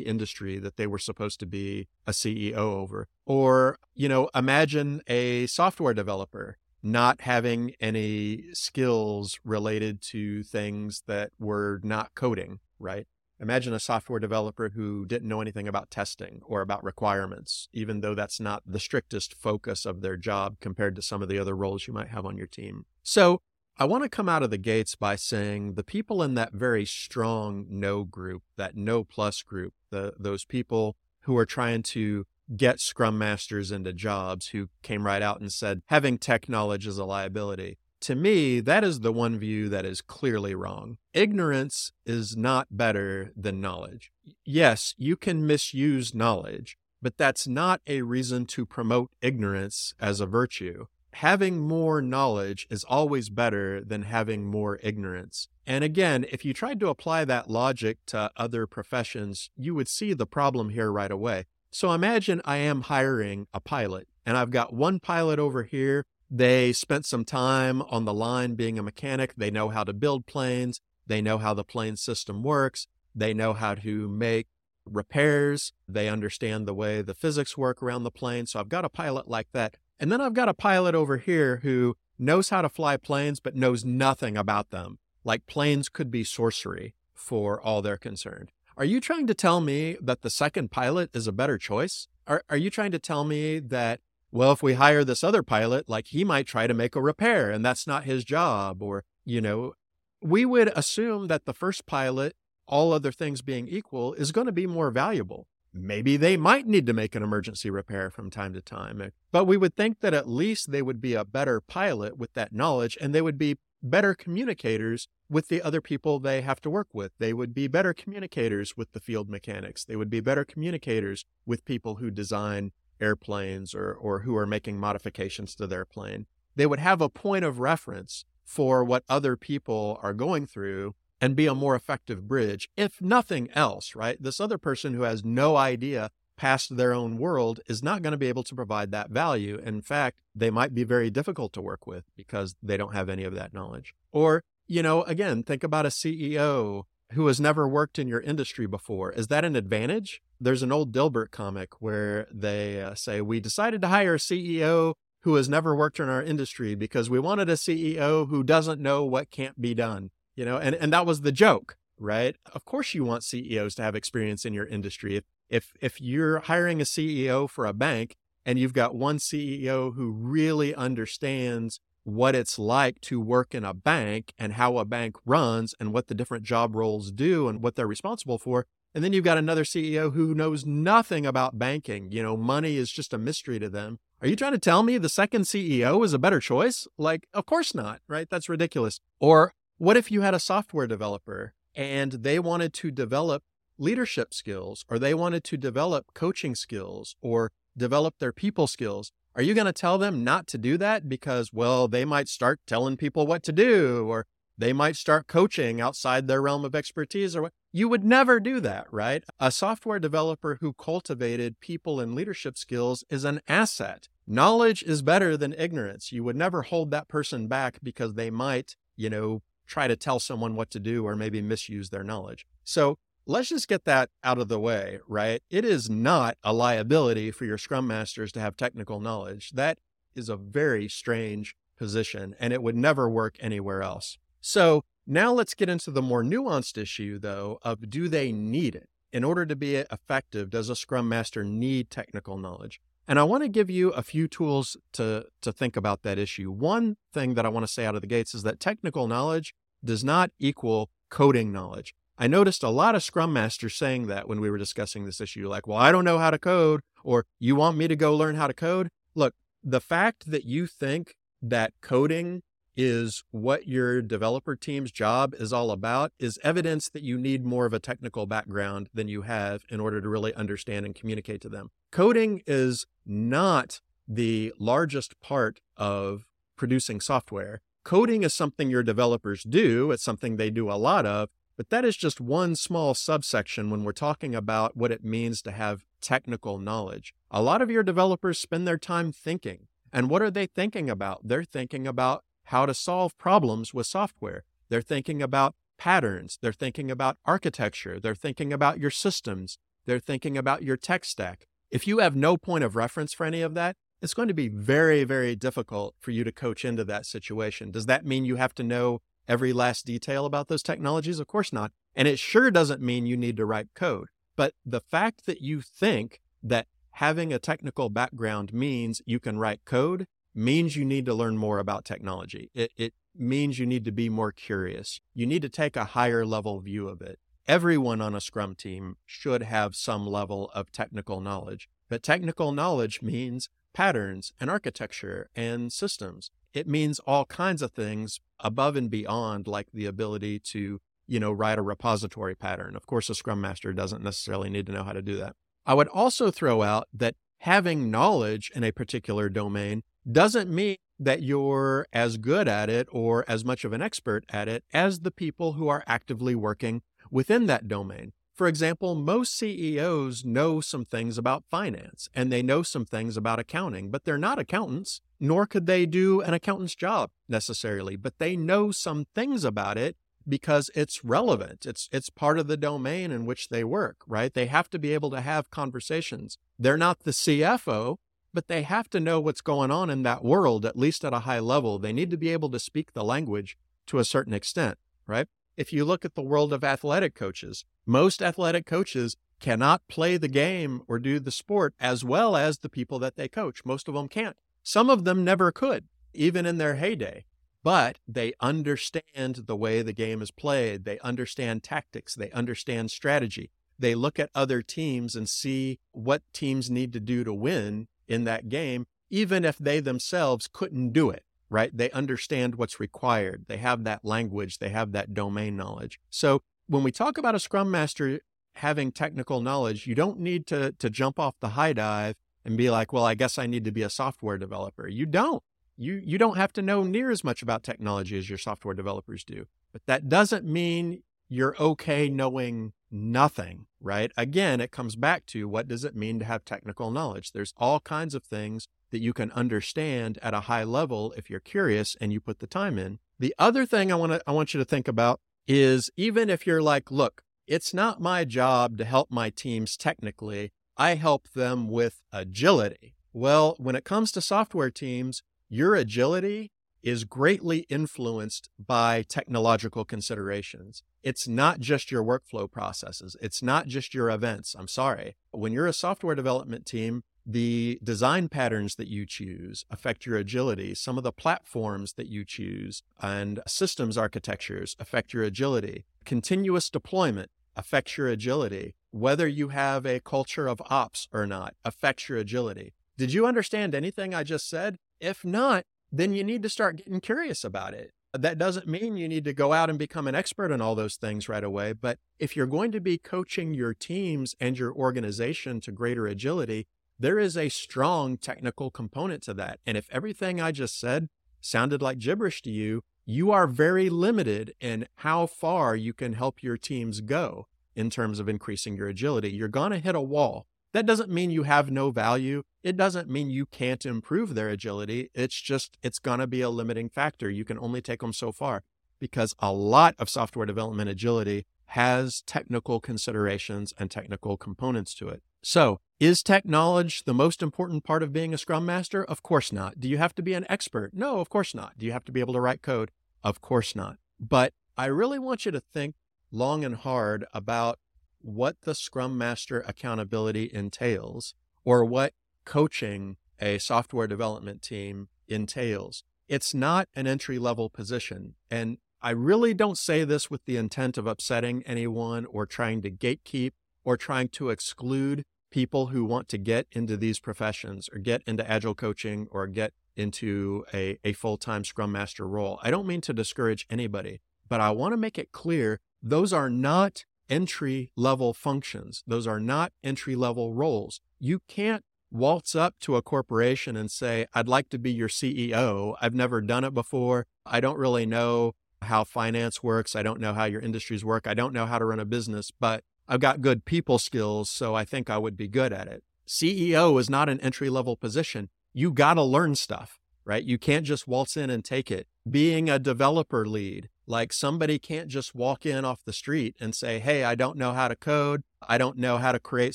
industry 0.00 0.58
that 0.58 0.76
they 0.76 0.86
were 0.86 0.98
supposed 0.98 1.40
to 1.40 1.46
be 1.46 1.88
a 2.06 2.10
CEO 2.10 2.56
over. 2.56 3.08
Or, 3.24 3.78
you 3.94 4.08
know, 4.08 4.28
imagine 4.34 5.00
a 5.06 5.46
software 5.46 5.94
developer 5.94 6.58
not 6.82 7.20
having 7.22 7.74
any 7.80 8.44
skills 8.52 9.38
related 9.44 10.00
to 10.00 10.42
things 10.42 11.02
that 11.06 11.30
were 11.38 11.80
not 11.82 12.14
coding, 12.14 12.58
right? 12.78 13.06
Imagine 13.40 13.72
a 13.72 13.80
software 13.80 14.20
developer 14.20 14.68
who 14.70 15.04
didn't 15.04 15.28
know 15.28 15.40
anything 15.40 15.66
about 15.66 15.90
testing 15.90 16.40
or 16.44 16.60
about 16.60 16.84
requirements, 16.84 17.68
even 17.72 18.00
though 18.00 18.14
that's 18.14 18.38
not 18.38 18.62
the 18.64 18.78
strictest 18.78 19.34
focus 19.34 19.84
of 19.84 20.00
their 20.00 20.16
job 20.16 20.56
compared 20.60 20.94
to 20.94 21.02
some 21.02 21.22
of 21.22 21.28
the 21.28 21.38
other 21.38 21.56
roles 21.56 21.88
you 21.88 21.92
might 21.92 22.08
have 22.08 22.24
on 22.24 22.36
your 22.36 22.46
team. 22.46 22.84
So 23.02 23.40
I 23.76 23.84
want 23.84 24.04
to 24.04 24.08
come 24.08 24.28
out 24.28 24.44
of 24.44 24.50
the 24.50 24.58
gates 24.58 24.94
by 24.94 25.16
saying 25.16 25.74
the 25.74 25.82
people 25.82 26.22
in 26.22 26.34
that 26.34 26.52
very 26.52 26.84
strong 26.84 27.66
no 27.68 28.04
group, 28.04 28.42
that 28.56 28.76
no 28.76 29.02
plus 29.02 29.42
group, 29.42 29.74
the, 29.90 30.12
those 30.18 30.44
people 30.44 30.96
who 31.22 31.36
are 31.36 31.46
trying 31.46 31.82
to 31.82 32.26
get 32.56 32.80
scrum 32.80 33.18
masters 33.18 33.70
into 33.70 33.92
jobs 33.92 34.48
who 34.48 34.68
came 34.82 35.06
right 35.06 35.22
out 35.22 35.40
and 35.40 35.52
said 35.52 35.82
having 35.86 36.18
tech 36.18 36.48
knowledge 36.48 36.86
is 36.86 36.98
a 36.98 37.04
liability. 37.04 37.78
To 38.02 38.14
me, 38.16 38.58
that 38.60 38.82
is 38.82 39.00
the 39.00 39.12
one 39.12 39.38
view 39.38 39.68
that 39.68 39.86
is 39.86 40.02
clearly 40.02 40.54
wrong. 40.54 40.98
Ignorance 41.14 41.92
is 42.04 42.36
not 42.36 42.66
better 42.70 43.32
than 43.36 43.60
knowledge. 43.60 44.10
Yes, 44.44 44.94
you 44.98 45.16
can 45.16 45.46
misuse 45.46 46.12
knowledge, 46.12 46.76
but 47.00 47.16
that's 47.16 47.46
not 47.46 47.80
a 47.86 48.02
reason 48.02 48.46
to 48.46 48.66
promote 48.66 49.12
ignorance 49.20 49.94
as 50.00 50.20
a 50.20 50.26
virtue 50.26 50.86
having 51.14 51.60
more 51.60 52.00
knowledge 52.00 52.66
is 52.70 52.84
always 52.84 53.28
better 53.28 53.82
than 53.84 54.02
having 54.02 54.44
more 54.44 54.78
ignorance. 54.82 55.48
And 55.66 55.84
again, 55.84 56.24
if 56.32 56.44
you 56.44 56.52
tried 56.52 56.80
to 56.80 56.88
apply 56.88 57.24
that 57.26 57.50
logic 57.50 57.98
to 58.06 58.30
other 58.36 58.66
professions, 58.66 59.50
you 59.56 59.74
would 59.74 59.88
see 59.88 60.12
the 60.12 60.26
problem 60.26 60.70
here 60.70 60.90
right 60.90 61.10
away. 61.10 61.44
So 61.74 61.90
imagine 61.92 62.42
I 62.44 62.58
am 62.58 62.82
hiring 62.82 63.46
a 63.54 63.60
pilot 63.60 64.06
and 64.26 64.36
I've 64.36 64.50
got 64.50 64.74
one 64.74 65.00
pilot 65.00 65.38
over 65.38 65.62
here. 65.62 66.04
They 66.30 66.74
spent 66.74 67.06
some 67.06 67.24
time 67.24 67.80
on 67.82 68.04
the 68.04 68.12
line 68.12 68.56
being 68.56 68.78
a 68.78 68.82
mechanic. 68.82 69.34
They 69.38 69.50
know 69.50 69.70
how 69.70 69.82
to 69.82 69.94
build 69.94 70.26
planes. 70.26 70.82
They 71.06 71.22
know 71.22 71.38
how 71.38 71.54
the 71.54 71.64
plane 71.64 71.96
system 71.96 72.42
works. 72.42 72.88
They 73.14 73.32
know 73.32 73.54
how 73.54 73.74
to 73.76 74.06
make 74.06 74.48
repairs. 74.84 75.72
They 75.88 76.10
understand 76.10 76.68
the 76.68 76.74
way 76.74 77.00
the 77.00 77.14
physics 77.14 77.56
work 77.56 77.82
around 77.82 78.02
the 78.02 78.10
plane. 78.10 78.44
So 78.44 78.60
I've 78.60 78.68
got 78.68 78.84
a 78.84 78.90
pilot 78.90 79.26
like 79.26 79.48
that. 79.52 79.78
And 79.98 80.12
then 80.12 80.20
I've 80.20 80.34
got 80.34 80.50
a 80.50 80.54
pilot 80.54 80.94
over 80.94 81.16
here 81.16 81.60
who 81.62 81.96
knows 82.18 82.50
how 82.50 82.60
to 82.60 82.68
fly 82.68 82.98
planes, 82.98 83.40
but 83.40 83.56
knows 83.56 83.82
nothing 83.82 84.36
about 84.36 84.70
them. 84.70 84.98
Like 85.24 85.46
planes 85.46 85.88
could 85.88 86.10
be 86.10 86.22
sorcery 86.22 86.94
for 87.14 87.58
all 87.58 87.80
they're 87.80 87.96
concerned. 87.96 88.52
Are 88.76 88.84
you 88.84 89.00
trying 89.00 89.26
to 89.26 89.34
tell 89.34 89.60
me 89.60 89.96
that 90.00 90.22
the 90.22 90.30
second 90.30 90.70
pilot 90.70 91.10
is 91.14 91.26
a 91.26 91.32
better 91.32 91.58
choice? 91.58 92.08
Are, 92.26 92.42
are 92.48 92.56
you 92.56 92.70
trying 92.70 92.92
to 92.92 92.98
tell 92.98 93.24
me 93.24 93.58
that, 93.58 94.00
well, 94.30 94.52
if 94.52 94.62
we 94.62 94.74
hire 94.74 95.04
this 95.04 95.22
other 95.22 95.42
pilot, 95.42 95.88
like 95.88 96.08
he 96.08 96.24
might 96.24 96.46
try 96.46 96.66
to 96.66 96.74
make 96.74 96.96
a 96.96 97.02
repair 97.02 97.50
and 97.50 97.64
that's 97.64 97.86
not 97.86 98.04
his 98.04 98.24
job? 98.24 98.82
Or, 98.82 99.04
you 99.24 99.40
know, 99.40 99.74
we 100.22 100.44
would 100.44 100.72
assume 100.76 101.26
that 101.26 101.44
the 101.44 101.54
first 101.54 101.86
pilot, 101.86 102.34
all 102.66 102.92
other 102.92 103.12
things 103.12 103.42
being 103.42 103.68
equal, 103.68 104.14
is 104.14 104.32
going 104.32 104.46
to 104.46 104.52
be 104.52 104.66
more 104.66 104.90
valuable 104.90 105.46
maybe 105.72 106.16
they 106.16 106.36
might 106.36 106.66
need 106.66 106.86
to 106.86 106.92
make 106.92 107.14
an 107.14 107.22
emergency 107.22 107.70
repair 107.70 108.10
from 108.10 108.30
time 108.30 108.52
to 108.52 108.60
time. 108.60 109.00
Eh, 109.00 109.10
but 109.30 109.44
we 109.44 109.56
would 109.56 109.74
think 109.74 110.00
that 110.00 110.14
at 110.14 110.28
least 110.28 110.70
they 110.70 110.82
would 110.82 111.00
be 111.00 111.14
a 111.14 111.24
better 111.24 111.60
pilot 111.60 112.16
with 112.18 112.32
that 112.34 112.52
knowledge 112.52 112.98
and 113.00 113.14
they 113.14 113.22
would 113.22 113.38
be 113.38 113.56
better 113.82 114.14
communicators 114.14 115.08
with 115.28 115.48
the 115.48 115.62
other 115.62 115.80
people 115.80 116.18
they 116.18 116.42
have 116.42 116.60
to 116.60 116.70
work 116.70 116.88
with. 116.92 117.12
They 117.18 117.32
would 117.32 117.54
be 117.54 117.66
better 117.66 117.92
communicators 117.92 118.76
with 118.76 118.92
the 118.92 119.00
field 119.00 119.28
mechanics. 119.28 119.84
They 119.84 119.96
would 119.96 120.10
be 120.10 120.20
better 120.20 120.44
communicators 120.44 121.24
with 121.46 121.64
people 121.64 121.96
who 121.96 122.10
design 122.10 122.72
airplanes 123.00 123.74
or, 123.74 123.92
or 123.92 124.20
who 124.20 124.36
are 124.36 124.46
making 124.46 124.78
modifications 124.78 125.54
to 125.56 125.66
their 125.66 125.84
plane. 125.84 126.26
They 126.54 126.66
would 126.66 126.78
have 126.78 127.00
a 127.00 127.08
point 127.08 127.44
of 127.44 127.58
reference 127.58 128.24
for 128.44 128.84
what 128.84 129.04
other 129.08 129.36
people 129.36 129.98
are 130.02 130.14
going 130.14 130.46
through 130.46 130.94
and 131.20 131.36
be 131.36 131.46
a 131.46 131.54
more 131.54 131.76
effective 131.76 132.26
bridge, 132.26 132.68
if 132.76 133.00
nothing 133.00 133.48
else, 133.54 133.94
right? 133.94 134.20
This 134.20 134.40
other 134.40 134.58
person 134.58 134.94
who 134.94 135.02
has 135.02 135.24
no 135.24 135.56
idea 135.56 136.10
past 136.36 136.76
their 136.76 136.92
own 136.92 137.18
world 137.18 137.60
is 137.66 137.82
not 137.82 138.02
going 138.02 138.12
to 138.12 138.18
be 138.18 138.28
able 138.28 138.42
to 138.44 138.54
provide 138.54 138.90
that 138.90 139.10
value. 139.10 139.60
In 139.64 139.82
fact, 139.82 140.18
they 140.34 140.50
might 140.50 140.74
be 140.74 140.84
very 140.84 141.10
difficult 141.10 141.52
to 141.54 141.60
work 141.60 141.86
with 141.86 142.04
because 142.16 142.54
they 142.62 142.76
don't 142.76 142.94
have 142.94 143.08
any 143.08 143.24
of 143.24 143.34
that 143.34 143.52
knowledge. 143.52 143.94
Or, 144.10 144.42
you 144.66 144.82
know, 144.82 145.02
again, 145.02 145.42
think 145.42 145.62
about 145.62 145.86
a 145.86 145.90
CEO 145.90 146.84
who 147.12 147.26
has 147.26 147.40
never 147.40 147.68
worked 147.68 147.98
in 147.98 148.08
your 148.08 148.20
industry 148.20 148.66
before. 148.66 149.12
Is 149.12 149.26
that 149.28 149.44
an 149.44 149.56
advantage? 149.56 150.22
There's 150.40 150.62
an 150.62 150.72
old 150.72 150.92
Dilbert 150.92 151.30
comic 151.30 151.80
where 151.80 152.26
they 152.32 152.80
uh, 152.82 152.94
say, 152.94 153.20
We 153.20 153.38
decided 153.38 153.82
to 153.82 153.88
hire 153.88 154.14
a 154.14 154.18
CEO 154.18 154.94
who 155.20 155.34
has 155.34 155.48
never 155.48 155.76
worked 155.76 156.00
in 156.00 156.08
our 156.08 156.22
industry 156.22 156.74
because 156.74 157.10
we 157.10 157.18
wanted 157.18 157.48
a 157.48 157.54
CEO 157.54 158.28
who 158.28 158.42
doesn't 158.42 158.80
know 158.80 159.04
what 159.04 159.30
can't 159.30 159.60
be 159.60 159.74
done 159.74 160.10
you 160.34 160.44
know 160.44 160.58
and 160.58 160.74
and 160.74 160.92
that 160.92 161.06
was 161.06 161.20
the 161.20 161.32
joke 161.32 161.76
right 161.98 162.36
of 162.52 162.64
course 162.64 162.94
you 162.94 163.04
want 163.04 163.24
ceos 163.24 163.74
to 163.74 163.82
have 163.82 163.94
experience 163.94 164.44
in 164.44 164.54
your 164.54 164.66
industry 164.66 165.16
if 165.16 165.24
if 165.52 165.72
if 165.80 166.00
you're 166.00 166.40
hiring 166.40 166.80
a 166.80 166.84
ceo 166.84 167.48
for 167.48 167.66
a 167.66 167.72
bank 167.72 168.16
and 168.44 168.58
you've 168.58 168.72
got 168.72 168.94
one 168.94 169.18
ceo 169.18 169.94
who 169.94 170.10
really 170.10 170.74
understands 170.74 171.78
what 172.04 172.34
it's 172.34 172.58
like 172.58 173.00
to 173.00 173.20
work 173.20 173.54
in 173.54 173.64
a 173.64 173.74
bank 173.74 174.32
and 174.36 174.54
how 174.54 174.78
a 174.78 174.84
bank 174.84 175.16
runs 175.24 175.74
and 175.78 175.92
what 175.92 176.08
the 176.08 176.14
different 176.14 176.44
job 176.44 176.74
roles 176.74 177.12
do 177.12 177.46
and 177.46 177.62
what 177.62 177.76
they're 177.76 177.86
responsible 177.86 178.38
for 178.38 178.66
and 178.94 179.02
then 179.02 179.12
you've 179.12 179.24
got 179.24 179.38
another 179.38 179.64
CEO 179.64 180.12
who 180.12 180.34
knows 180.34 180.66
nothing 180.66 181.24
about 181.24 181.58
banking. 181.58 182.12
You 182.12 182.22
know, 182.22 182.36
money 182.36 182.76
is 182.76 182.92
just 182.92 183.14
a 183.14 183.18
mystery 183.18 183.58
to 183.58 183.70
them. 183.70 183.98
Are 184.20 184.28
you 184.28 184.36
trying 184.36 184.52
to 184.52 184.58
tell 184.58 184.82
me 184.82 184.98
the 184.98 185.08
second 185.08 185.42
CEO 185.42 186.04
is 186.04 186.12
a 186.12 186.18
better 186.18 186.40
choice? 186.40 186.86
Like, 186.98 187.26
of 187.32 187.46
course 187.46 187.74
not, 187.74 188.00
right? 188.06 188.28
That's 188.28 188.48
ridiculous. 188.48 189.00
Or 189.18 189.54
what 189.78 189.96
if 189.96 190.10
you 190.10 190.20
had 190.20 190.34
a 190.34 190.38
software 190.38 190.86
developer 190.86 191.54
and 191.74 192.12
they 192.12 192.38
wanted 192.38 192.74
to 192.74 192.90
develop 192.90 193.42
leadership 193.82 194.32
skills 194.32 194.84
or 194.88 194.98
they 194.98 195.12
wanted 195.12 195.42
to 195.44 195.56
develop 195.56 196.06
coaching 196.14 196.54
skills 196.54 197.16
or 197.20 197.50
develop 197.76 198.14
their 198.18 198.32
people 198.32 198.66
skills? 198.66 199.10
Are 199.34 199.42
you 199.42 199.54
going 199.54 199.66
to 199.66 199.72
tell 199.72 199.98
them 199.98 200.22
not 200.22 200.46
to 200.48 200.58
do 200.58 200.78
that 200.78 201.08
because, 201.08 201.50
well, 201.52 201.88
they 201.88 202.04
might 202.04 202.28
start 202.28 202.60
telling 202.66 202.96
people 202.96 203.26
what 203.26 203.42
to 203.44 203.52
do 203.52 204.06
or 204.08 204.26
they 204.56 204.72
might 204.72 204.94
start 204.94 205.26
coaching 205.26 205.80
outside 205.80 206.28
their 206.28 206.42
realm 206.42 206.64
of 206.64 206.74
expertise 206.74 207.34
or 207.34 207.42
what? 207.42 207.52
You 207.72 207.88
would 207.88 208.04
never 208.04 208.38
do 208.38 208.60
that, 208.60 208.86
right? 208.92 209.24
A 209.40 209.50
software 209.50 209.98
developer 209.98 210.58
who 210.60 210.74
cultivated 210.74 211.58
people 211.60 211.98
and 211.98 212.14
leadership 212.14 212.56
skills 212.58 213.02
is 213.10 213.24
an 213.24 213.40
asset. 213.48 214.08
Knowledge 214.26 214.82
is 214.82 215.02
better 215.02 215.36
than 215.36 215.54
ignorance. 215.54 216.12
You 216.12 216.22
would 216.24 216.36
never 216.36 216.62
hold 216.62 216.90
that 216.90 217.08
person 217.08 217.48
back 217.48 217.78
because 217.82 218.14
they 218.14 218.30
might, 218.30 218.76
you 218.94 219.10
know, 219.10 219.42
try 219.66 219.88
to 219.88 219.96
tell 219.96 220.20
someone 220.20 220.54
what 220.54 220.70
to 220.70 220.78
do 220.78 221.04
or 221.06 221.16
maybe 221.16 221.40
misuse 221.40 221.88
their 221.88 222.04
knowledge. 222.04 222.46
So 222.62 222.98
let's 223.26 223.48
just 223.48 223.68
get 223.68 223.84
that 223.84 224.10
out 224.24 224.38
of 224.38 224.48
the 224.48 224.60
way, 224.60 224.98
right? 225.06 225.42
It 225.50 225.64
is 225.64 225.88
not 225.88 226.36
a 226.42 226.52
liability 226.52 227.30
for 227.30 227.44
your 227.44 227.58
scrum 227.58 227.86
masters 227.86 228.32
to 228.32 228.40
have 228.40 228.56
technical 228.56 229.00
knowledge. 229.00 229.50
That 229.50 229.78
is 230.14 230.28
a 230.28 230.36
very 230.36 230.88
strange 230.88 231.56
position 231.76 232.34
and 232.38 232.52
it 232.52 232.62
would 232.62 232.76
never 232.76 233.08
work 233.08 233.36
anywhere 233.40 233.82
else. 233.82 234.18
So 234.40 234.84
now 235.06 235.32
let's 235.32 235.54
get 235.54 235.68
into 235.68 235.90
the 235.90 236.02
more 236.02 236.22
nuanced 236.22 236.78
issue 236.78 237.18
though 237.18 237.58
of 237.62 237.90
do 237.90 238.08
they 238.08 238.32
need 238.32 238.74
it? 238.74 238.88
In 239.12 239.24
order 239.24 239.44
to 239.44 239.54
be 239.54 239.76
effective, 239.76 240.48
does 240.48 240.70
a 240.70 240.76
scrum 240.76 241.08
master 241.08 241.44
need 241.44 241.90
technical 241.90 242.38
knowledge? 242.38 242.80
And 243.06 243.18
I 243.18 243.24
want 243.24 243.42
to 243.42 243.48
give 243.48 243.68
you 243.68 243.90
a 243.90 244.02
few 244.02 244.26
tools 244.28 244.76
to, 244.92 245.26
to 245.42 245.52
think 245.52 245.76
about 245.76 246.02
that 246.02 246.18
issue. 246.18 246.50
One 246.50 246.96
thing 247.12 247.34
that 247.34 247.44
I 247.44 247.50
want 247.50 247.66
to 247.66 247.72
say 247.72 247.84
out 247.84 247.94
of 247.94 248.00
the 248.00 248.06
gates 248.06 248.34
is 248.34 248.42
that 248.44 248.60
technical 248.60 249.06
knowledge 249.08 249.54
does 249.84 250.04
not 250.04 250.30
equal 250.38 250.88
coding 251.10 251.52
knowledge. 251.52 251.94
I 252.22 252.28
noticed 252.28 252.62
a 252.62 252.68
lot 252.68 252.94
of 252.94 253.02
Scrum 253.02 253.32
Masters 253.32 253.74
saying 253.74 254.06
that 254.06 254.28
when 254.28 254.40
we 254.40 254.48
were 254.48 254.56
discussing 254.56 255.04
this 255.04 255.20
issue, 255.20 255.48
like, 255.48 255.66
well, 255.66 255.78
I 255.78 255.90
don't 255.90 256.04
know 256.04 256.18
how 256.18 256.30
to 256.30 256.38
code, 256.38 256.82
or 257.02 257.26
you 257.40 257.56
want 257.56 257.76
me 257.76 257.88
to 257.88 257.96
go 257.96 258.14
learn 258.14 258.36
how 258.36 258.46
to 258.46 258.54
code? 258.54 258.90
Look, 259.16 259.34
the 259.64 259.80
fact 259.80 260.30
that 260.30 260.44
you 260.44 260.68
think 260.68 261.16
that 261.42 261.72
coding 261.80 262.42
is 262.76 263.24
what 263.32 263.66
your 263.66 264.00
developer 264.02 264.54
team's 264.54 264.92
job 264.92 265.34
is 265.34 265.52
all 265.52 265.72
about 265.72 266.12
is 266.20 266.38
evidence 266.44 266.88
that 266.90 267.02
you 267.02 267.18
need 267.18 267.44
more 267.44 267.66
of 267.66 267.72
a 267.72 267.80
technical 267.80 268.26
background 268.26 268.88
than 268.94 269.08
you 269.08 269.22
have 269.22 269.62
in 269.68 269.80
order 269.80 270.00
to 270.00 270.08
really 270.08 270.32
understand 270.34 270.86
and 270.86 270.94
communicate 270.94 271.40
to 271.40 271.48
them. 271.48 271.70
Coding 271.90 272.40
is 272.46 272.86
not 273.04 273.80
the 274.06 274.52
largest 274.60 275.20
part 275.20 275.58
of 275.76 276.28
producing 276.56 277.00
software. 277.00 277.62
Coding 277.82 278.22
is 278.22 278.32
something 278.32 278.70
your 278.70 278.84
developers 278.84 279.42
do, 279.42 279.90
it's 279.90 280.04
something 280.04 280.36
they 280.36 280.50
do 280.50 280.70
a 280.70 280.78
lot 280.78 281.04
of, 281.04 281.28
but 281.56 281.70
that 281.70 281.84
is 281.84 281.96
just 281.96 282.20
one 282.20 282.56
small 282.56 282.94
subsection 282.94 283.70
when 283.70 283.84
we're 283.84 283.92
talking 283.92 284.34
about 284.34 284.76
what 284.76 284.92
it 284.92 285.04
means 285.04 285.42
to 285.42 285.50
have 285.50 285.84
technical 286.00 286.58
knowledge. 286.58 287.14
A 287.30 287.42
lot 287.42 287.62
of 287.62 287.70
your 287.70 287.82
developers 287.82 288.38
spend 288.38 288.66
their 288.66 288.78
time 288.78 289.12
thinking. 289.12 289.68
And 289.92 290.08
what 290.08 290.22
are 290.22 290.30
they 290.30 290.46
thinking 290.46 290.88
about? 290.88 291.20
They're 291.22 291.44
thinking 291.44 291.86
about 291.86 292.24
how 292.44 292.66
to 292.66 292.74
solve 292.74 293.16
problems 293.18 293.72
with 293.74 293.86
software. 293.86 294.44
They're 294.68 294.82
thinking 294.82 295.22
about 295.22 295.54
patterns. 295.78 296.38
They're 296.40 296.52
thinking 296.52 296.90
about 296.90 297.18
architecture. 297.24 298.00
They're 298.00 298.14
thinking 298.14 298.52
about 298.52 298.78
your 298.78 298.90
systems. 298.90 299.58
They're 299.84 299.98
thinking 299.98 300.38
about 300.38 300.62
your 300.62 300.76
tech 300.76 301.04
stack. 301.04 301.46
If 301.70 301.86
you 301.86 301.98
have 301.98 302.16
no 302.16 302.36
point 302.36 302.64
of 302.64 302.76
reference 302.76 303.12
for 303.12 303.24
any 303.24 303.42
of 303.42 303.54
that, 303.54 303.76
it's 304.00 304.14
going 304.14 304.28
to 304.28 304.34
be 304.34 304.48
very, 304.48 305.04
very 305.04 305.36
difficult 305.36 305.94
for 305.98 306.10
you 306.10 306.24
to 306.24 306.32
coach 306.32 306.64
into 306.64 306.84
that 306.84 307.06
situation. 307.06 307.70
Does 307.70 307.86
that 307.86 308.04
mean 308.04 308.24
you 308.24 308.36
have 308.36 308.54
to 308.56 308.62
know 308.62 309.00
every 309.28 309.52
last 309.52 309.86
detail 309.86 310.24
about 310.26 310.48
those 310.48 310.62
technologies? 310.62 311.18
Of 311.18 311.26
course 311.26 311.52
not. 311.52 311.72
And 311.94 312.08
it 312.08 312.18
sure 312.18 312.50
doesn't 312.50 312.80
mean 312.80 313.06
you 313.06 313.16
need 313.16 313.36
to 313.36 313.46
write 313.46 313.68
code. 313.74 314.08
But 314.36 314.54
the 314.64 314.80
fact 314.80 315.26
that 315.26 315.40
you 315.40 315.60
think 315.60 316.20
that 316.42 316.66
having 316.92 317.32
a 317.32 317.38
technical 317.38 317.90
background 317.90 318.52
means 318.52 319.02
you 319.04 319.20
can 319.20 319.38
write 319.38 319.64
code 319.64 320.06
means 320.34 320.76
you 320.76 320.84
need 320.84 321.04
to 321.06 321.14
learn 321.14 321.36
more 321.36 321.58
about 321.58 321.84
technology. 321.84 322.50
It, 322.54 322.72
it 322.76 322.94
means 323.14 323.58
you 323.58 323.66
need 323.66 323.84
to 323.84 323.92
be 323.92 324.08
more 324.08 324.32
curious. 324.32 325.00
You 325.14 325.26
need 325.26 325.42
to 325.42 325.48
take 325.48 325.76
a 325.76 325.84
higher 325.84 326.24
level 326.24 326.60
view 326.60 326.88
of 326.88 327.02
it. 327.02 327.18
Everyone 327.46 328.00
on 328.00 328.14
a 328.14 328.20
Scrum 328.20 328.54
team 328.54 328.96
should 329.04 329.42
have 329.42 329.76
some 329.76 330.06
level 330.06 330.50
of 330.54 330.72
technical 330.72 331.20
knowledge. 331.20 331.68
But 331.88 332.02
technical 332.02 332.52
knowledge 332.52 333.02
means 333.02 333.48
patterns 333.74 334.32
and 334.40 334.48
architecture 334.48 335.28
and 335.34 335.72
systems. 335.72 336.30
It 336.54 336.66
means 336.66 336.98
all 337.00 337.24
kinds 337.24 337.62
of 337.62 337.72
things 337.72 338.20
above 338.40 338.76
and 338.76 338.90
beyond 338.90 339.46
like 339.46 339.68
the 339.72 339.86
ability 339.86 340.38
to, 340.40 340.80
you 341.06 341.20
know, 341.20 341.32
write 341.32 341.58
a 341.58 341.62
repository 341.62 342.34
pattern. 342.34 342.76
Of 342.76 342.86
course, 342.86 343.08
a 343.08 343.14
scrum 343.14 343.40
master 343.40 343.72
doesn't 343.72 344.02
necessarily 344.02 344.50
need 344.50 344.66
to 344.66 344.72
know 344.72 344.84
how 344.84 344.92
to 344.92 345.02
do 345.02 345.16
that. 345.16 345.34
I 345.64 345.74
would 345.74 345.88
also 345.88 346.30
throw 346.30 346.62
out 346.62 346.88
that 346.92 347.14
having 347.38 347.90
knowledge 347.90 348.50
in 348.54 348.64
a 348.64 348.72
particular 348.72 349.28
domain 349.28 349.82
doesn't 350.10 350.50
mean 350.50 350.76
that 350.98 351.22
you're 351.22 351.86
as 351.92 352.16
good 352.16 352.48
at 352.48 352.70
it 352.70 352.88
or 352.92 353.24
as 353.28 353.44
much 353.44 353.64
of 353.64 353.72
an 353.72 353.82
expert 353.82 354.24
at 354.28 354.48
it 354.48 354.64
as 354.72 355.00
the 355.00 355.10
people 355.10 355.54
who 355.54 355.68
are 355.68 355.84
actively 355.86 356.34
working 356.34 356.82
within 357.10 357.46
that 357.46 357.68
domain. 357.68 358.12
For 358.34 358.48
example, 358.48 358.94
most 358.94 359.36
CEOs 359.36 360.24
know 360.24 360.60
some 360.60 360.84
things 360.84 361.18
about 361.18 361.44
finance 361.50 362.08
and 362.14 362.32
they 362.32 362.42
know 362.42 362.62
some 362.62 362.86
things 362.86 363.16
about 363.16 363.38
accounting, 363.38 363.90
but 363.90 364.04
they're 364.04 364.16
not 364.18 364.38
accountants, 364.38 365.00
nor 365.22 365.46
could 365.46 365.66
they 365.66 365.86
do 365.86 366.20
an 366.20 366.34
accountant's 366.34 366.74
job 366.74 367.08
necessarily, 367.28 367.94
but 367.94 368.18
they 368.18 368.34
know 368.34 368.72
some 368.72 369.06
things 369.14 369.44
about 369.44 369.78
it 369.78 369.96
because 370.28 370.68
it's 370.74 371.04
relevant. 371.04 371.64
It's 371.64 371.88
it's 371.92 372.10
part 372.10 372.40
of 372.40 372.48
the 372.48 372.56
domain 372.56 373.12
in 373.12 373.24
which 373.24 373.48
they 373.48 373.62
work, 373.62 373.98
right? 374.08 374.34
They 374.34 374.46
have 374.46 374.68
to 374.70 374.80
be 374.80 374.92
able 374.92 375.10
to 375.12 375.20
have 375.20 375.48
conversations. 375.48 376.38
They're 376.58 376.76
not 376.76 377.04
the 377.04 377.12
CFO, 377.12 377.98
but 378.34 378.48
they 378.48 378.62
have 378.62 378.90
to 378.90 378.98
know 378.98 379.20
what's 379.20 379.40
going 379.40 379.70
on 379.70 379.90
in 379.90 380.02
that 380.02 380.24
world 380.24 380.66
at 380.66 380.76
least 380.76 381.04
at 381.04 381.14
a 381.14 381.20
high 381.20 381.38
level. 381.38 381.78
They 381.78 381.92
need 381.92 382.10
to 382.10 382.16
be 382.16 382.30
able 382.30 382.50
to 382.50 382.58
speak 382.58 382.92
the 382.92 383.04
language 383.04 383.56
to 383.86 384.00
a 384.00 384.04
certain 384.04 384.34
extent, 384.34 384.76
right? 385.06 385.28
If 385.56 385.72
you 385.72 385.84
look 385.84 386.04
at 386.04 386.16
the 386.16 386.22
world 386.22 386.52
of 386.52 386.64
athletic 386.64 387.14
coaches, 387.14 387.64
most 387.86 388.22
athletic 388.22 388.66
coaches 388.66 389.16
cannot 389.38 389.86
play 389.86 390.16
the 390.16 390.26
game 390.26 390.82
or 390.88 390.98
do 390.98 391.20
the 391.20 391.30
sport 391.30 391.74
as 391.78 392.02
well 392.04 392.36
as 392.36 392.58
the 392.58 392.68
people 392.68 392.98
that 392.98 393.14
they 393.14 393.28
coach. 393.28 393.64
Most 393.64 393.86
of 393.86 393.94
them 393.94 394.08
can't. 394.08 394.36
Some 394.62 394.90
of 394.90 395.04
them 395.04 395.24
never 395.24 395.52
could, 395.52 395.84
even 396.12 396.46
in 396.46 396.58
their 396.58 396.76
heyday. 396.76 397.24
But 397.62 397.98
they 398.08 398.32
understand 398.40 399.44
the 399.46 399.56
way 399.56 399.82
the 399.82 399.92
game 399.92 400.20
is 400.20 400.30
played. 400.30 400.84
They 400.84 400.98
understand 401.00 401.62
tactics. 401.62 402.14
They 402.14 402.30
understand 402.32 402.90
strategy. 402.90 403.50
They 403.78 403.94
look 403.94 404.18
at 404.18 404.30
other 404.34 404.62
teams 404.62 405.14
and 405.14 405.28
see 405.28 405.78
what 405.92 406.22
teams 406.32 406.70
need 406.70 406.92
to 406.92 407.00
do 407.00 407.24
to 407.24 407.32
win 407.32 407.88
in 408.08 408.24
that 408.24 408.48
game, 408.48 408.86
even 409.10 409.44
if 409.44 409.58
they 409.58 409.80
themselves 409.80 410.48
couldn't 410.52 410.92
do 410.92 411.10
it 411.10 411.24
right? 411.52 411.76
They 411.76 411.90
understand 411.90 412.54
what's 412.54 412.80
required. 412.80 413.44
They 413.46 413.58
have 413.58 413.84
that 413.84 414.04
language, 414.04 414.58
they 414.58 414.70
have 414.70 414.92
that 414.92 415.12
domain 415.14 415.54
knowledge. 415.54 416.00
So 416.08 416.40
when 416.66 416.82
we 416.82 416.90
talk 416.90 417.18
about 417.18 417.34
a 417.34 417.38
scrum 417.38 417.70
master 417.70 418.20
having 418.54 418.90
technical 418.90 419.40
knowledge, 419.40 419.86
you 419.86 419.94
don't 419.94 420.18
need 420.18 420.46
to 420.46 420.72
to 420.72 420.90
jump 420.90 421.20
off 421.20 421.34
the 421.40 421.50
high 421.50 421.74
dive 421.74 422.16
and 422.44 422.56
be 422.56 422.70
like, 422.70 422.92
"Well, 422.92 423.04
I 423.04 423.14
guess 423.14 423.38
I 423.38 423.46
need 423.46 423.64
to 423.64 423.72
be 423.72 423.82
a 423.82 423.90
software 423.90 424.38
developer." 424.38 424.88
You 424.88 425.06
don't. 425.06 425.42
You 425.76 426.00
you 426.04 426.18
don't 426.18 426.36
have 426.36 426.52
to 426.54 426.62
know 426.62 426.82
near 426.82 427.10
as 427.10 427.24
much 427.24 427.42
about 427.42 427.62
technology 427.62 428.18
as 428.18 428.28
your 428.28 428.38
software 428.38 428.74
developers 428.74 429.24
do. 429.24 429.46
But 429.72 429.82
that 429.86 430.08
doesn't 430.08 430.44
mean 430.44 431.02
you're 431.28 431.56
okay 431.58 432.10
knowing 432.10 432.72
nothing, 432.90 433.66
right? 433.80 434.12
Again, 434.16 434.60
it 434.60 434.70
comes 434.70 434.96
back 434.96 435.24
to 435.26 435.48
what 435.48 435.66
does 435.66 435.82
it 435.82 435.96
mean 435.96 436.18
to 436.18 436.26
have 436.26 436.44
technical 436.44 436.90
knowledge? 436.90 437.32
There's 437.32 437.54
all 437.56 437.80
kinds 437.80 438.14
of 438.14 438.22
things 438.22 438.68
that 438.90 439.00
you 439.00 439.14
can 439.14 439.32
understand 439.32 440.18
at 440.22 440.34
a 440.34 440.40
high 440.40 440.64
level 440.64 441.14
if 441.16 441.30
you're 441.30 441.40
curious 441.40 441.96
and 442.00 442.12
you 442.12 442.20
put 442.20 442.40
the 442.40 442.46
time 442.46 442.78
in. 442.78 442.98
The 443.18 443.34
other 443.38 443.64
thing 443.64 443.90
I 443.90 443.94
want 443.94 444.12
to 444.12 444.22
I 444.26 444.32
want 444.32 444.52
you 444.52 444.58
to 444.58 444.64
think 444.64 444.88
about 444.88 445.20
is 445.48 445.90
even 445.96 446.28
if 446.30 446.46
you're 446.46 446.62
like, 446.62 446.90
look, 446.90 447.22
it's 447.46 447.74
not 447.74 448.00
my 448.00 448.24
job 448.24 448.78
to 448.78 448.84
help 448.84 449.10
my 449.10 449.30
teams 449.30 449.76
technically, 449.76 450.52
I 450.76 450.94
help 450.94 451.28
them 451.32 451.68
with 451.68 452.02
agility. 452.12 452.94
Well, 453.12 453.56
when 453.58 453.76
it 453.76 453.84
comes 453.84 454.10
to 454.12 454.20
software 454.20 454.70
teams, 454.70 455.22
your 455.48 455.74
agility 455.74 456.50
is 456.82 457.04
greatly 457.04 457.58
influenced 457.68 458.48
by 458.58 459.04
technological 459.08 459.84
considerations. 459.84 460.82
It's 461.02 461.28
not 461.28 461.60
just 461.60 461.90
your 461.90 462.02
workflow 462.02 462.50
processes. 462.50 463.16
It's 463.20 463.42
not 463.42 463.66
just 463.66 463.94
your 463.94 464.10
events. 464.10 464.56
I'm 464.58 464.68
sorry. 464.68 465.16
When 465.30 465.52
you're 465.52 465.66
a 465.66 465.72
software 465.72 466.14
development 466.14 466.66
team, 466.66 467.04
the 467.24 467.78
design 467.84 468.28
patterns 468.28 468.74
that 468.76 468.88
you 468.88 469.06
choose 469.06 469.64
affect 469.70 470.06
your 470.06 470.16
agility. 470.16 470.74
Some 470.74 470.98
of 470.98 471.04
the 471.04 471.12
platforms 471.12 471.92
that 471.92 472.08
you 472.08 472.24
choose 472.24 472.82
and 473.00 473.40
systems 473.46 473.96
architectures 473.96 474.74
affect 474.80 475.12
your 475.12 475.22
agility. 475.22 475.84
Continuous 476.04 476.68
deployment 476.68 477.30
affects 477.54 477.96
your 477.96 478.08
agility. 478.08 478.74
Whether 478.92 479.26
you 479.26 479.48
have 479.48 479.86
a 479.86 480.00
culture 480.00 480.46
of 480.46 480.60
ops 480.68 481.08
or 481.12 481.26
not 481.26 481.54
affects 481.64 482.10
your 482.10 482.18
agility. 482.18 482.74
Did 482.98 483.14
you 483.14 483.26
understand 483.26 483.74
anything 483.74 484.14
I 484.14 484.22
just 484.22 484.48
said? 484.48 484.76
If 485.00 485.24
not, 485.24 485.64
then 485.90 486.12
you 486.12 486.22
need 486.22 486.42
to 486.42 486.50
start 486.50 486.76
getting 486.76 487.00
curious 487.00 487.42
about 487.42 487.72
it. 487.72 487.92
That 488.12 488.36
doesn't 488.36 488.68
mean 488.68 488.98
you 488.98 489.08
need 489.08 489.24
to 489.24 489.32
go 489.32 489.54
out 489.54 489.70
and 489.70 489.78
become 489.78 490.06
an 490.06 490.14
expert 490.14 490.52
in 490.52 490.60
all 490.60 490.74
those 490.74 490.96
things 490.96 491.26
right 491.26 491.42
away. 491.42 491.72
But 491.72 491.98
if 492.18 492.36
you're 492.36 492.46
going 492.46 492.70
to 492.72 492.80
be 492.80 492.98
coaching 492.98 493.54
your 493.54 493.72
teams 493.72 494.34
and 494.38 494.58
your 494.58 494.74
organization 494.74 495.62
to 495.62 495.72
greater 495.72 496.06
agility, 496.06 496.66
there 496.98 497.18
is 497.18 497.34
a 497.34 497.48
strong 497.48 498.18
technical 498.18 498.70
component 498.70 499.22
to 499.22 499.32
that. 499.34 499.60
And 499.66 499.78
if 499.78 499.88
everything 499.90 500.38
I 500.38 500.52
just 500.52 500.78
said 500.78 501.08
sounded 501.40 501.80
like 501.80 501.98
gibberish 501.98 502.42
to 502.42 502.50
you, 502.50 502.82
you 503.06 503.30
are 503.30 503.46
very 503.46 503.88
limited 503.88 504.52
in 504.60 504.86
how 504.96 505.24
far 505.24 505.74
you 505.74 505.94
can 505.94 506.12
help 506.12 506.42
your 506.42 506.58
teams 506.58 507.00
go 507.00 507.46
in 507.74 507.90
terms 507.90 508.18
of 508.18 508.28
increasing 508.28 508.76
your 508.76 508.88
agility. 508.88 509.30
You're 509.30 509.48
going 509.48 509.72
to 509.72 509.78
hit 509.78 509.94
a 509.94 510.00
wall. 510.00 510.46
That 510.72 510.86
doesn't 510.86 511.10
mean 511.10 511.30
you 511.30 511.42
have 511.42 511.70
no 511.70 511.90
value. 511.90 512.44
It 512.62 512.76
doesn't 512.76 513.10
mean 513.10 513.30
you 513.30 513.44
can't 513.46 513.84
improve 513.84 514.34
their 514.34 514.48
agility. 514.48 515.10
It's 515.14 515.40
just, 515.40 515.76
it's 515.82 515.98
going 515.98 516.20
to 516.20 516.26
be 516.26 516.40
a 516.40 516.48
limiting 516.48 516.88
factor. 516.88 517.30
You 517.30 517.44
can 517.44 517.58
only 517.58 517.82
take 517.82 518.00
them 518.00 518.12
so 518.12 518.32
far 518.32 518.62
because 518.98 519.34
a 519.38 519.52
lot 519.52 519.94
of 519.98 520.08
software 520.08 520.46
development 520.46 520.88
agility 520.88 521.44
has 521.66 522.22
technical 522.22 522.80
considerations 522.80 523.74
and 523.78 523.90
technical 523.90 524.36
components 524.36 524.94
to 524.94 525.08
it. 525.08 525.22
So, 525.42 525.80
is 525.98 526.22
tech 526.22 526.44
knowledge 526.44 527.04
the 527.04 527.14
most 527.14 527.42
important 527.42 527.84
part 527.84 528.02
of 528.02 528.12
being 528.12 528.32
a 528.32 528.38
Scrum 528.38 528.64
Master? 528.64 529.04
Of 529.04 529.22
course 529.22 529.52
not. 529.52 529.80
Do 529.80 529.88
you 529.88 529.98
have 529.98 530.14
to 530.16 530.22
be 530.22 530.34
an 530.34 530.46
expert? 530.48 530.92
No, 530.94 531.20
of 531.20 531.30
course 531.30 531.54
not. 531.54 531.78
Do 531.78 531.86
you 531.86 531.92
have 531.92 532.04
to 532.04 532.12
be 532.12 532.20
able 532.20 532.34
to 532.34 532.40
write 532.40 532.62
code? 532.62 532.90
Of 533.24 533.40
course 533.40 533.74
not. 533.74 533.96
But 534.20 534.52
I 534.76 534.86
really 534.86 535.18
want 535.18 535.44
you 535.44 535.52
to 535.52 535.60
think 535.60 535.94
long 536.32 536.64
and 536.64 536.76
hard 536.76 537.24
about 537.32 537.78
what 538.20 538.56
the 538.62 538.74
Scrum 538.74 539.18
Master 539.18 539.60
accountability 539.66 540.50
entails 540.52 541.34
or 541.64 541.84
what 541.84 542.14
coaching 542.44 543.16
a 543.40 543.58
software 543.58 544.06
development 544.06 544.62
team 544.62 545.08
entails. 545.28 546.04
It's 546.28 546.54
not 546.54 546.88
an 546.94 547.06
entry 547.06 547.38
level 547.38 547.68
position. 547.68 548.34
And 548.50 548.78
I 549.02 549.10
really 549.10 549.52
don't 549.52 549.76
say 549.76 550.04
this 550.04 550.30
with 550.30 550.44
the 550.44 550.56
intent 550.56 550.96
of 550.96 551.06
upsetting 551.06 551.62
anyone 551.66 552.24
or 552.26 552.46
trying 552.46 552.82
to 552.82 552.90
gatekeep 552.90 553.52
or 553.84 553.96
trying 553.96 554.28
to 554.28 554.50
exclude 554.50 555.24
people 555.50 555.88
who 555.88 556.04
want 556.04 556.28
to 556.28 556.38
get 556.38 556.66
into 556.72 556.96
these 556.96 557.20
professions 557.20 557.88
or 557.92 557.98
get 557.98 558.22
into 558.26 558.48
agile 558.48 558.74
coaching 558.74 559.26
or 559.30 559.46
get 559.46 559.72
into 559.96 560.64
a, 560.72 560.98
a 561.04 561.12
full 561.12 561.36
time 561.36 561.64
Scrum 561.64 561.92
Master 561.92 562.26
role. 562.26 562.58
I 562.62 562.70
don't 562.70 562.86
mean 562.86 563.02
to 563.02 563.12
discourage 563.12 563.66
anybody, 563.68 564.20
but 564.48 564.60
I 564.60 564.70
want 564.70 564.92
to 564.92 564.96
make 564.96 565.18
it 565.18 565.32
clear 565.32 565.80
those 566.02 566.32
are 566.32 566.50
not 566.50 567.04
entry 567.30 567.90
level 567.96 568.34
functions. 568.34 569.04
Those 569.06 569.26
are 569.26 569.40
not 569.40 569.72
entry 569.82 570.16
level 570.16 570.52
roles. 570.52 571.00
You 571.18 571.40
can't 571.48 571.84
waltz 572.10 572.54
up 572.54 572.74
to 572.80 572.96
a 572.96 573.02
corporation 573.02 573.76
and 573.76 573.90
say, 573.90 574.26
I'd 574.34 574.48
like 574.48 574.68
to 574.70 574.78
be 574.78 574.92
your 574.92 575.08
CEO. 575.08 575.94
I've 576.00 576.14
never 576.14 576.40
done 576.40 576.64
it 576.64 576.74
before. 576.74 577.26
I 577.46 577.60
don't 577.60 577.78
really 577.78 578.04
know 578.04 578.52
how 578.82 579.04
finance 579.04 579.62
works. 579.62 579.96
I 579.96 580.02
don't 580.02 580.20
know 580.20 580.34
how 580.34 580.44
your 580.44 580.60
industries 580.60 581.04
work. 581.04 581.26
I 581.26 581.34
don't 581.34 581.54
know 581.54 581.66
how 581.66 581.78
to 581.78 581.84
run 581.84 582.00
a 582.00 582.04
business, 582.04 582.50
but 582.50 582.82
I've 583.08 583.20
got 583.20 583.40
good 583.40 583.64
people 583.64 583.98
skills, 583.98 584.50
so 584.50 584.74
I 584.74 584.84
think 584.84 585.08
I 585.08 585.18
would 585.18 585.36
be 585.36 585.48
good 585.48 585.72
at 585.72 585.88
it. 585.88 586.02
CEO 586.26 586.98
is 587.00 587.08
not 587.08 587.28
an 587.28 587.40
entry 587.40 587.70
level 587.70 587.96
position. 587.96 588.48
You 588.72 588.92
got 588.92 589.14
to 589.14 589.22
learn 589.22 589.54
stuff. 589.54 589.98
right? 590.24 590.44
You 590.44 590.58
can't 590.58 590.86
just 590.86 591.08
waltz 591.08 591.36
in 591.36 591.50
and 591.50 591.64
take 591.64 591.90
it. 591.90 592.06
Being 592.28 592.70
a 592.70 592.78
developer 592.78 593.46
lead, 593.46 593.88
like 594.06 594.32
somebody 594.32 594.78
can't 594.78 595.08
just 595.08 595.34
walk 595.34 595.64
in 595.64 595.84
off 595.84 596.04
the 596.04 596.12
street 596.12 596.56
and 596.60 596.74
say, 596.74 596.98
Hey, 596.98 597.24
I 597.24 597.34
don't 597.34 597.56
know 597.56 597.72
how 597.72 597.88
to 597.88 597.96
code. 597.96 598.42
I 598.66 598.78
don't 598.78 598.98
know 598.98 599.18
how 599.18 599.32
to 599.32 599.40
create 599.40 599.74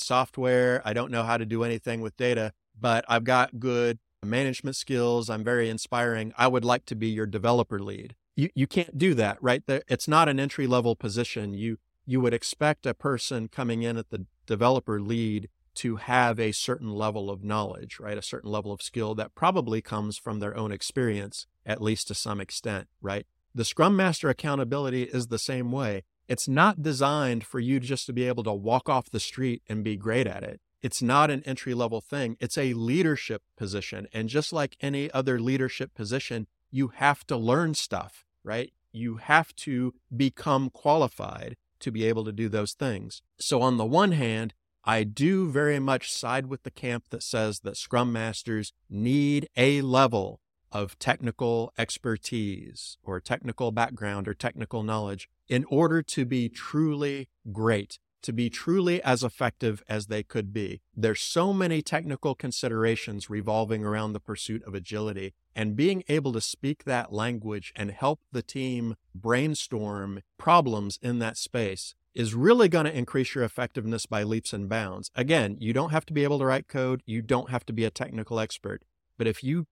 software. 0.00 0.82
I 0.84 0.92
don't 0.92 1.10
know 1.10 1.22
how 1.22 1.36
to 1.36 1.46
do 1.46 1.64
anything 1.64 2.00
with 2.00 2.16
data, 2.16 2.52
but 2.78 3.04
I've 3.08 3.24
got 3.24 3.58
good 3.58 3.98
management 4.24 4.76
skills. 4.76 5.30
I'm 5.30 5.44
very 5.44 5.68
inspiring. 5.68 6.32
I 6.36 6.48
would 6.48 6.64
like 6.64 6.84
to 6.86 6.94
be 6.94 7.08
your 7.08 7.26
developer 7.26 7.78
lead. 7.78 8.14
You, 8.36 8.50
you 8.54 8.66
can't 8.66 8.96
do 8.96 9.14
that, 9.14 9.38
right? 9.40 9.62
It's 9.66 10.08
not 10.08 10.28
an 10.28 10.38
entry 10.38 10.66
level 10.66 10.94
position. 10.94 11.54
You, 11.54 11.78
you 12.06 12.20
would 12.20 12.34
expect 12.34 12.86
a 12.86 12.94
person 12.94 13.48
coming 13.48 13.82
in 13.82 13.96
at 13.96 14.10
the 14.10 14.26
developer 14.46 15.00
lead 15.00 15.48
to 15.76 15.96
have 15.96 16.40
a 16.40 16.52
certain 16.52 16.92
level 16.92 17.30
of 17.30 17.44
knowledge, 17.44 18.00
right? 18.00 18.18
A 18.18 18.22
certain 18.22 18.50
level 18.50 18.72
of 18.72 18.82
skill 18.82 19.14
that 19.14 19.34
probably 19.34 19.80
comes 19.80 20.18
from 20.18 20.40
their 20.40 20.56
own 20.56 20.72
experience, 20.72 21.46
at 21.64 21.80
least 21.80 22.08
to 22.08 22.14
some 22.14 22.40
extent, 22.40 22.88
right? 23.00 23.26
The 23.58 23.64
Scrum 23.64 23.96
Master 23.96 24.28
accountability 24.28 25.02
is 25.02 25.26
the 25.26 25.36
same 25.40 25.72
way. 25.72 26.04
It's 26.28 26.46
not 26.46 26.80
designed 26.80 27.42
for 27.42 27.58
you 27.58 27.80
just 27.80 28.06
to 28.06 28.12
be 28.12 28.22
able 28.28 28.44
to 28.44 28.52
walk 28.52 28.88
off 28.88 29.10
the 29.10 29.18
street 29.18 29.64
and 29.68 29.82
be 29.82 29.96
great 29.96 30.28
at 30.28 30.44
it. 30.44 30.60
It's 30.80 31.02
not 31.02 31.28
an 31.28 31.42
entry 31.44 31.74
level 31.74 32.00
thing. 32.00 32.36
It's 32.38 32.56
a 32.56 32.72
leadership 32.74 33.42
position. 33.56 34.06
And 34.12 34.28
just 34.28 34.52
like 34.52 34.76
any 34.80 35.10
other 35.10 35.40
leadership 35.40 35.92
position, 35.92 36.46
you 36.70 36.92
have 36.94 37.26
to 37.26 37.36
learn 37.36 37.74
stuff, 37.74 38.24
right? 38.44 38.72
You 38.92 39.16
have 39.16 39.52
to 39.56 39.92
become 40.16 40.70
qualified 40.70 41.56
to 41.80 41.90
be 41.90 42.04
able 42.04 42.24
to 42.26 42.32
do 42.32 42.48
those 42.48 42.74
things. 42.74 43.22
So, 43.40 43.60
on 43.60 43.76
the 43.76 43.84
one 43.84 44.12
hand, 44.12 44.54
I 44.84 45.02
do 45.02 45.50
very 45.50 45.80
much 45.80 46.12
side 46.12 46.46
with 46.46 46.62
the 46.62 46.70
camp 46.70 47.06
that 47.10 47.24
says 47.24 47.58
that 47.64 47.76
Scrum 47.76 48.12
Masters 48.12 48.72
need 48.88 49.48
a 49.56 49.82
level 49.82 50.38
of 50.72 50.98
technical 50.98 51.72
expertise 51.78 52.98
or 53.02 53.20
technical 53.20 53.72
background 53.72 54.28
or 54.28 54.34
technical 54.34 54.82
knowledge 54.82 55.28
in 55.48 55.64
order 55.64 56.02
to 56.02 56.24
be 56.24 56.48
truly 56.48 57.28
great, 57.52 57.98
to 58.22 58.32
be 58.32 58.50
truly 58.50 59.02
as 59.02 59.22
effective 59.22 59.82
as 59.88 60.06
they 60.06 60.22
could 60.22 60.52
be. 60.52 60.80
There's 60.94 61.20
so 61.20 61.52
many 61.52 61.82
technical 61.82 62.34
considerations 62.34 63.30
revolving 63.30 63.84
around 63.84 64.12
the 64.12 64.20
pursuit 64.20 64.62
of 64.64 64.74
agility 64.74 65.34
and 65.54 65.76
being 65.76 66.04
able 66.08 66.32
to 66.32 66.40
speak 66.40 66.84
that 66.84 67.12
language 67.12 67.72
and 67.74 67.90
help 67.90 68.20
the 68.30 68.42
team 68.42 68.96
brainstorm 69.14 70.20
problems 70.36 70.98
in 71.02 71.18
that 71.18 71.36
space 71.36 71.94
is 72.14 72.34
really 72.34 72.68
going 72.68 72.84
to 72.84 72.96
increase 72.96 73.34
your 73.34 73.44
effectiveness 73.44 74.04
by 74.04 74.22
leaps 74.22 74.52
and 74.52 74.68
bounds. 74.68 75.10
Again, 75.14 75.56
you 75.60 75.72
don't 75.72 75.90
have 75.90 76.04
to 76.06 76.12
be 76.12 76.24
able 76.24 76.38
to 76.40 76.44
write 76.44 76.66
code, 76.66 77.02
you 77.06 77.22
don't 77.22 77.50
have 77.50 77.64
to 77.66 77.72
be 77.72 77.84
a 77.84 77.90
technical 77.90 78.40
expert, 78.40 78.82
but 79.16 79.26
if 79.26 79.44
you 79.44 79.66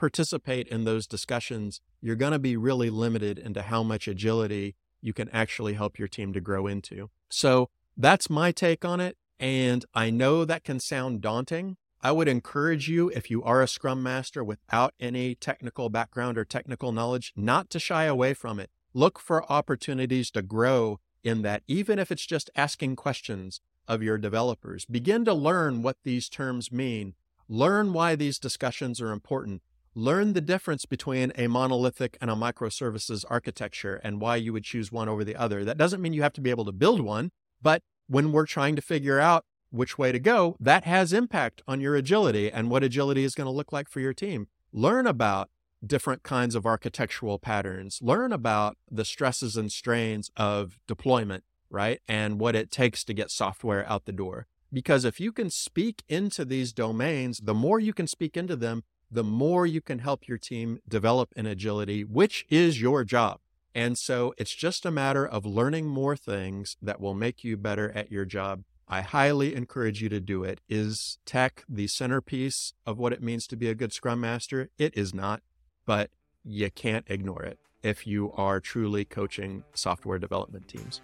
participate 0.00 0.66
in 0.68 0.84
those 0.84 1.06
discussions, 1.06 1.80
you're 2.00 2.16
going 2.16 2.32
to 2.32 2.38
be 2.38 2.56
really 2.56 2.88
limited 2.88 3.38
into 3.38 3.62
how 3.62 3.82
much 3.82 4.08
agility 4.08 4.74
you 5.02 5.12
can 5.12 5.28
actually 5.28 5.74
help 5.74 5.98
your 5.98 6.08
team 6.08 6.32
to 6.32 6.40
grow 6.40 6.66
into. 6.66 7.10
So 7.28 7.68
that's 7.96 8.30
my 8.30 8.50
take 8.50 8.84
on 8.84 8.98
it. 8.98 9.18
And 9.38 9.84
I 9.94 10.10
know 10.10 10.44
that 10.44 10.64
can 10.64 10.80
sound 10.80 11.20
daunting. 11.20 11.76
I 12.00 12.12
would 12.12 12.28
encourage 12.28 12.88
you, 12.88 13.10
if 13.10 13.30
you 13.30 13.42
are 13.42 13.60
a 13.60 13.68
Scrum 13.68 14.02
Master 14.02 14.42
without 14.42 14.94
any 14.98 15.34
technical 15.34 15.90
background 15.90 16.38
or 16.38 16.46
technical 16.46 16.92
knowledge, 16.92 17.32
not 17.36 17.68
to 17.70 17.78
shy 17.78 18.04
away 18.04 18.32
from 18.32 18.58
it. 18.58 18.70
Look 18.94 19.18
for 19.18 19.50
opportunities 19.52 20.30
to 20.30 20.40
grow 20.40 20.98
in 21.22 21.42
that, 21.42 21.62
even 21.68 21.98
if 21.98 22.10
it's 22.10 22.26
just 22.26 22.48
asking 22.56 22.96
questions 22.96 23.60
of 23.86 24.02
your 24.02 24.16
developers. 24.16 24.86
Begin 24.86 25.26
to 25.26 25.34
learn 25.34 25.82
what 25.82 25.98
these 26.04 26.30
terms 26.30 26.72
mean. 26.72 27.14
Learn 27.48 27.92
why 27.92 28.14
these 28.14 28.38
discussions 28.38 29.00
are 29.00 29.12
important. 29.12 29.60
Learn 29.94 30.34
the 30.34 30.40
difference 30.40 30.86
between 30.86 31.32
a 31.34 31.48
monolithic 31.48 32.16
and 32.20 32.30
a 32.30 32.34
microservices 32.34 33.24
architecture 33.28 33.96
and 34.04 34.20
why 34.20 34.36
you 34.36 34.52
would 34.52 34.62
choose 34.62 34.92
one 34.92 35.08
over 35.08 35.24
the 35.24 35.34
other. 35.34 35.64
That 35.64 35.78
doesn't 35.78 36.00
mean 36.00 36.12
you 36.12 36.22
have 36.22 36.32
to 36.34 36.40
be 36.40 36.50
able 36.50 36.64
to 36.66 36.72
build 36.72 37.00
one, 37.00 37.32
but 37.60 37.82
when 38.06 38.30
we're 38.30 38.46
trying 38.46 38.76
to 38.76 38.82
figure 38.82 39.18
out 39.18 39.44
which 39.70 39.98
way 39.98 40.12
to 40.12 40.20
go, 40.20 40.56
that 40.60 40.84
has 40.84 41.12
impact 41.12 41.62
on 41.66 41.80
your 41.80 41.96
agility 41.96 42.52
and 42.52 42.70
what 42.70 42.84
agility 42.84 43.24
is 43.24 43.34
going 43.34 43.46
to 43.46 43.52
look 43.52 43.72
like 43.72 43.88
for 43.88 43.98
your 43.98 44.14
team. 44.14 44.46
Learn 44.72 45.08
about 45.08 45.50
different 45.84 46.22
kinds 46.22 46.54
of 46.54 46.66
architectural 46.66 47.40
patterns, 47.40 47.98
learn 48.00 48.32
about 48.32 48.76
the 48.88 49.04
stresses 49.04 49.56
and 49.56 49.72
strains 49.72 50.30
of 50.36 50.78
deployment, 50.86 51.42
right? 51.68 52.00
And 52.06 52.38
what 52.38 52.54
it 52.54 52.70
takes 52.70 53.02
to 53.04 53.14
get 53.14 53.30
software 53.30 53.88
out 53.88 54.04
the 54.04 54.12
door. 54.12 54.46
Because 54.72 55.04
if 55.04 55.18
you 55.18 55.32
can 55.32 55.50
speak 55.50 56.04
into 56.08 56.44
these 56.44 56.72
domains, 56.72 57.40
the 57.42 57.54
more 57.54 57.80
you 57.80 57.92
can 57.92 58.06
speak 58.06 58.36
into 58.36 58.54
them, 58.54 58.84
the 59.10 59.24
more 59.24 59.66
you 59.66 59.80
can 59.80 60.00
help 60.00 60.28
your 60.28 60.38
team 60.38 60.80
develop 60.88 61.32
in 61.36 61.46
agility, 61.46 62.04
which 62.04 62.46
is 62.48 62.80
your 62.80 63.04
job. 63.04 63.40
And 63.74 63.96
so 63.96 64.34
it's 64.36 64.54
just 64.54 64.84
a 64.84 64.90
matter 64.90 65.26
of 65.26 65.46
learning 65.46 65.86
more 65.86 66.16
things 66.16 66.76
that 66.82 67.00
will 67.00 67.14
make 67.14 67.44
you 67.44 67.56
better 67.56 67.90
at 67.92 68.10
your 68.10 68.24
job. 68.24 68.64
I 68.88 69.02
highly 69.02 69.54
encourage 69.54 70.02
you 70.02 70.08
to 70.08 70.20
do 70.20 70.42
it. 70.42 70.60
Is 70.68 71.18
tech 71.24 71.64
the 71.68 71.86
centerpiece 71.86 72.72
of 72.84 72.98
what 72.98 73.12
it 73.12 73.22
means 73.22 73.46
to 73.46 73.56
be 73.56 73.68
a 73.68 73.74
good 73.74 73.92
Scrum 73.92 74.20
Master? 74.20 74.70
It 74.78 74.96
is 74.96 75.14
not 75.14 75.42
but 75.90 76.10
you 76.44 76.70
can't 76.70 77.04
ignore 77.08 77.42
it 77.42 77.58
if 77.82 78.06
you 78.06 78.32
are 78.36 78.60
truly 78.60 79.04
coaching 79.04 79.64
software 79.74 80.20
development 80.20 80.68
teams. 80.68 81.00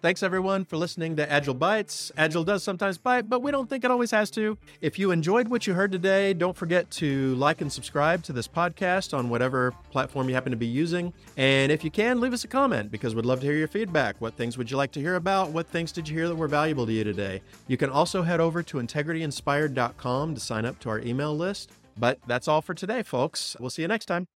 Thanks 0.00 0.22
everyone 0.22 0.64
for 0.64 0.76
listening 0.76 1.16
to 1.16 1.28
Agile 1.28 1.54
Bites. 1.54 2.12
Agile 2.16 2.44
does 2.44 2.62
sometimes 2.62 2.96
bite, 2.98 3.28
but 3.28 3.42
we 3.42 3.50
don't 3.50 3.68
think 3.68 3.82
it 3.82 3.90
always 3.90 4.12
has 4.12 4.30
to. 4.30 4.56
If 4.80 4.96
you 4.96 5.10
enjoyed 5.10 5.48
what 5.48 5.66
you 5.66 5.74
heard 5.74 5.90
today, 5.90 6.34
don't 6.34 6.56
forget 6.56 6.88
to 6.92 7.34
like 7.34 7.62
and 7.62 7.72
subscribe 7.72 8.22
to 8.24 8.32
this 8.32 8.46
podcast 8.46 9.12
on 9.12 9.28
whatever 9.28 9.72
platform 9.90 10.28
you 10.28 10.36
happen 10.36 10.52
to 10.52 10.56
be 10.56 10.68
using. 10.68 11.12
And 11.36 11.72
if 11.72 11.82
you 11.82 11.90
can, 11.90 12.20
leave 12.20 12.32
us 12.32 12.44
a 12.44 12.48
comment 12.48 12.92
because 12.92 13.16
we'd 13.16 13.26
love 13.26 13.40
to 13.40 13.46
hear 13.46 13.56
your 13.56 13.66
feedback. 13.66 14.14
What 14.20 14.34
things 14.34 14.56
would 14.56 14.70
you 14.70 14.76
like 14.76 14.92
to 14.92 15.00
hear 15.00 15.16
about? 15.16 15.50
What 15.50 15.66
things 15.66 15.90
did 15.90 16.08
you 16.08 16.16
hear 16.16 16.28
that 16.28 16.36
were 16.36 16.46
valuable 16.46 16.86
to 16.86 16.92
you 16.92 17.02
today? 17.02 17.42
You 17.66 17.76
can 17.76 17.90
also 17.90 18.22
head 18.22 18.38
over 18.38 18.62
to 18.62 18.76
integrityinspired.com 18.76 20.34
to 20.34 20.40
sign 20.40 20.64
up 20.64 20.78
to 20.78 20.90
our 20.90 21.00
email 21.00 21.36
list. 21.36 21.72
But 21.96 22.20
that's 22.28 22.46
all 22.46 22.62
for 22.62 22.74
today, 22.74 23.02
folks. 23.02 23.56
We'll 23.58 23.70
see 23.70 23.82
you 23.82 23.88
next 23.88 24.06
time. 24.06 24.26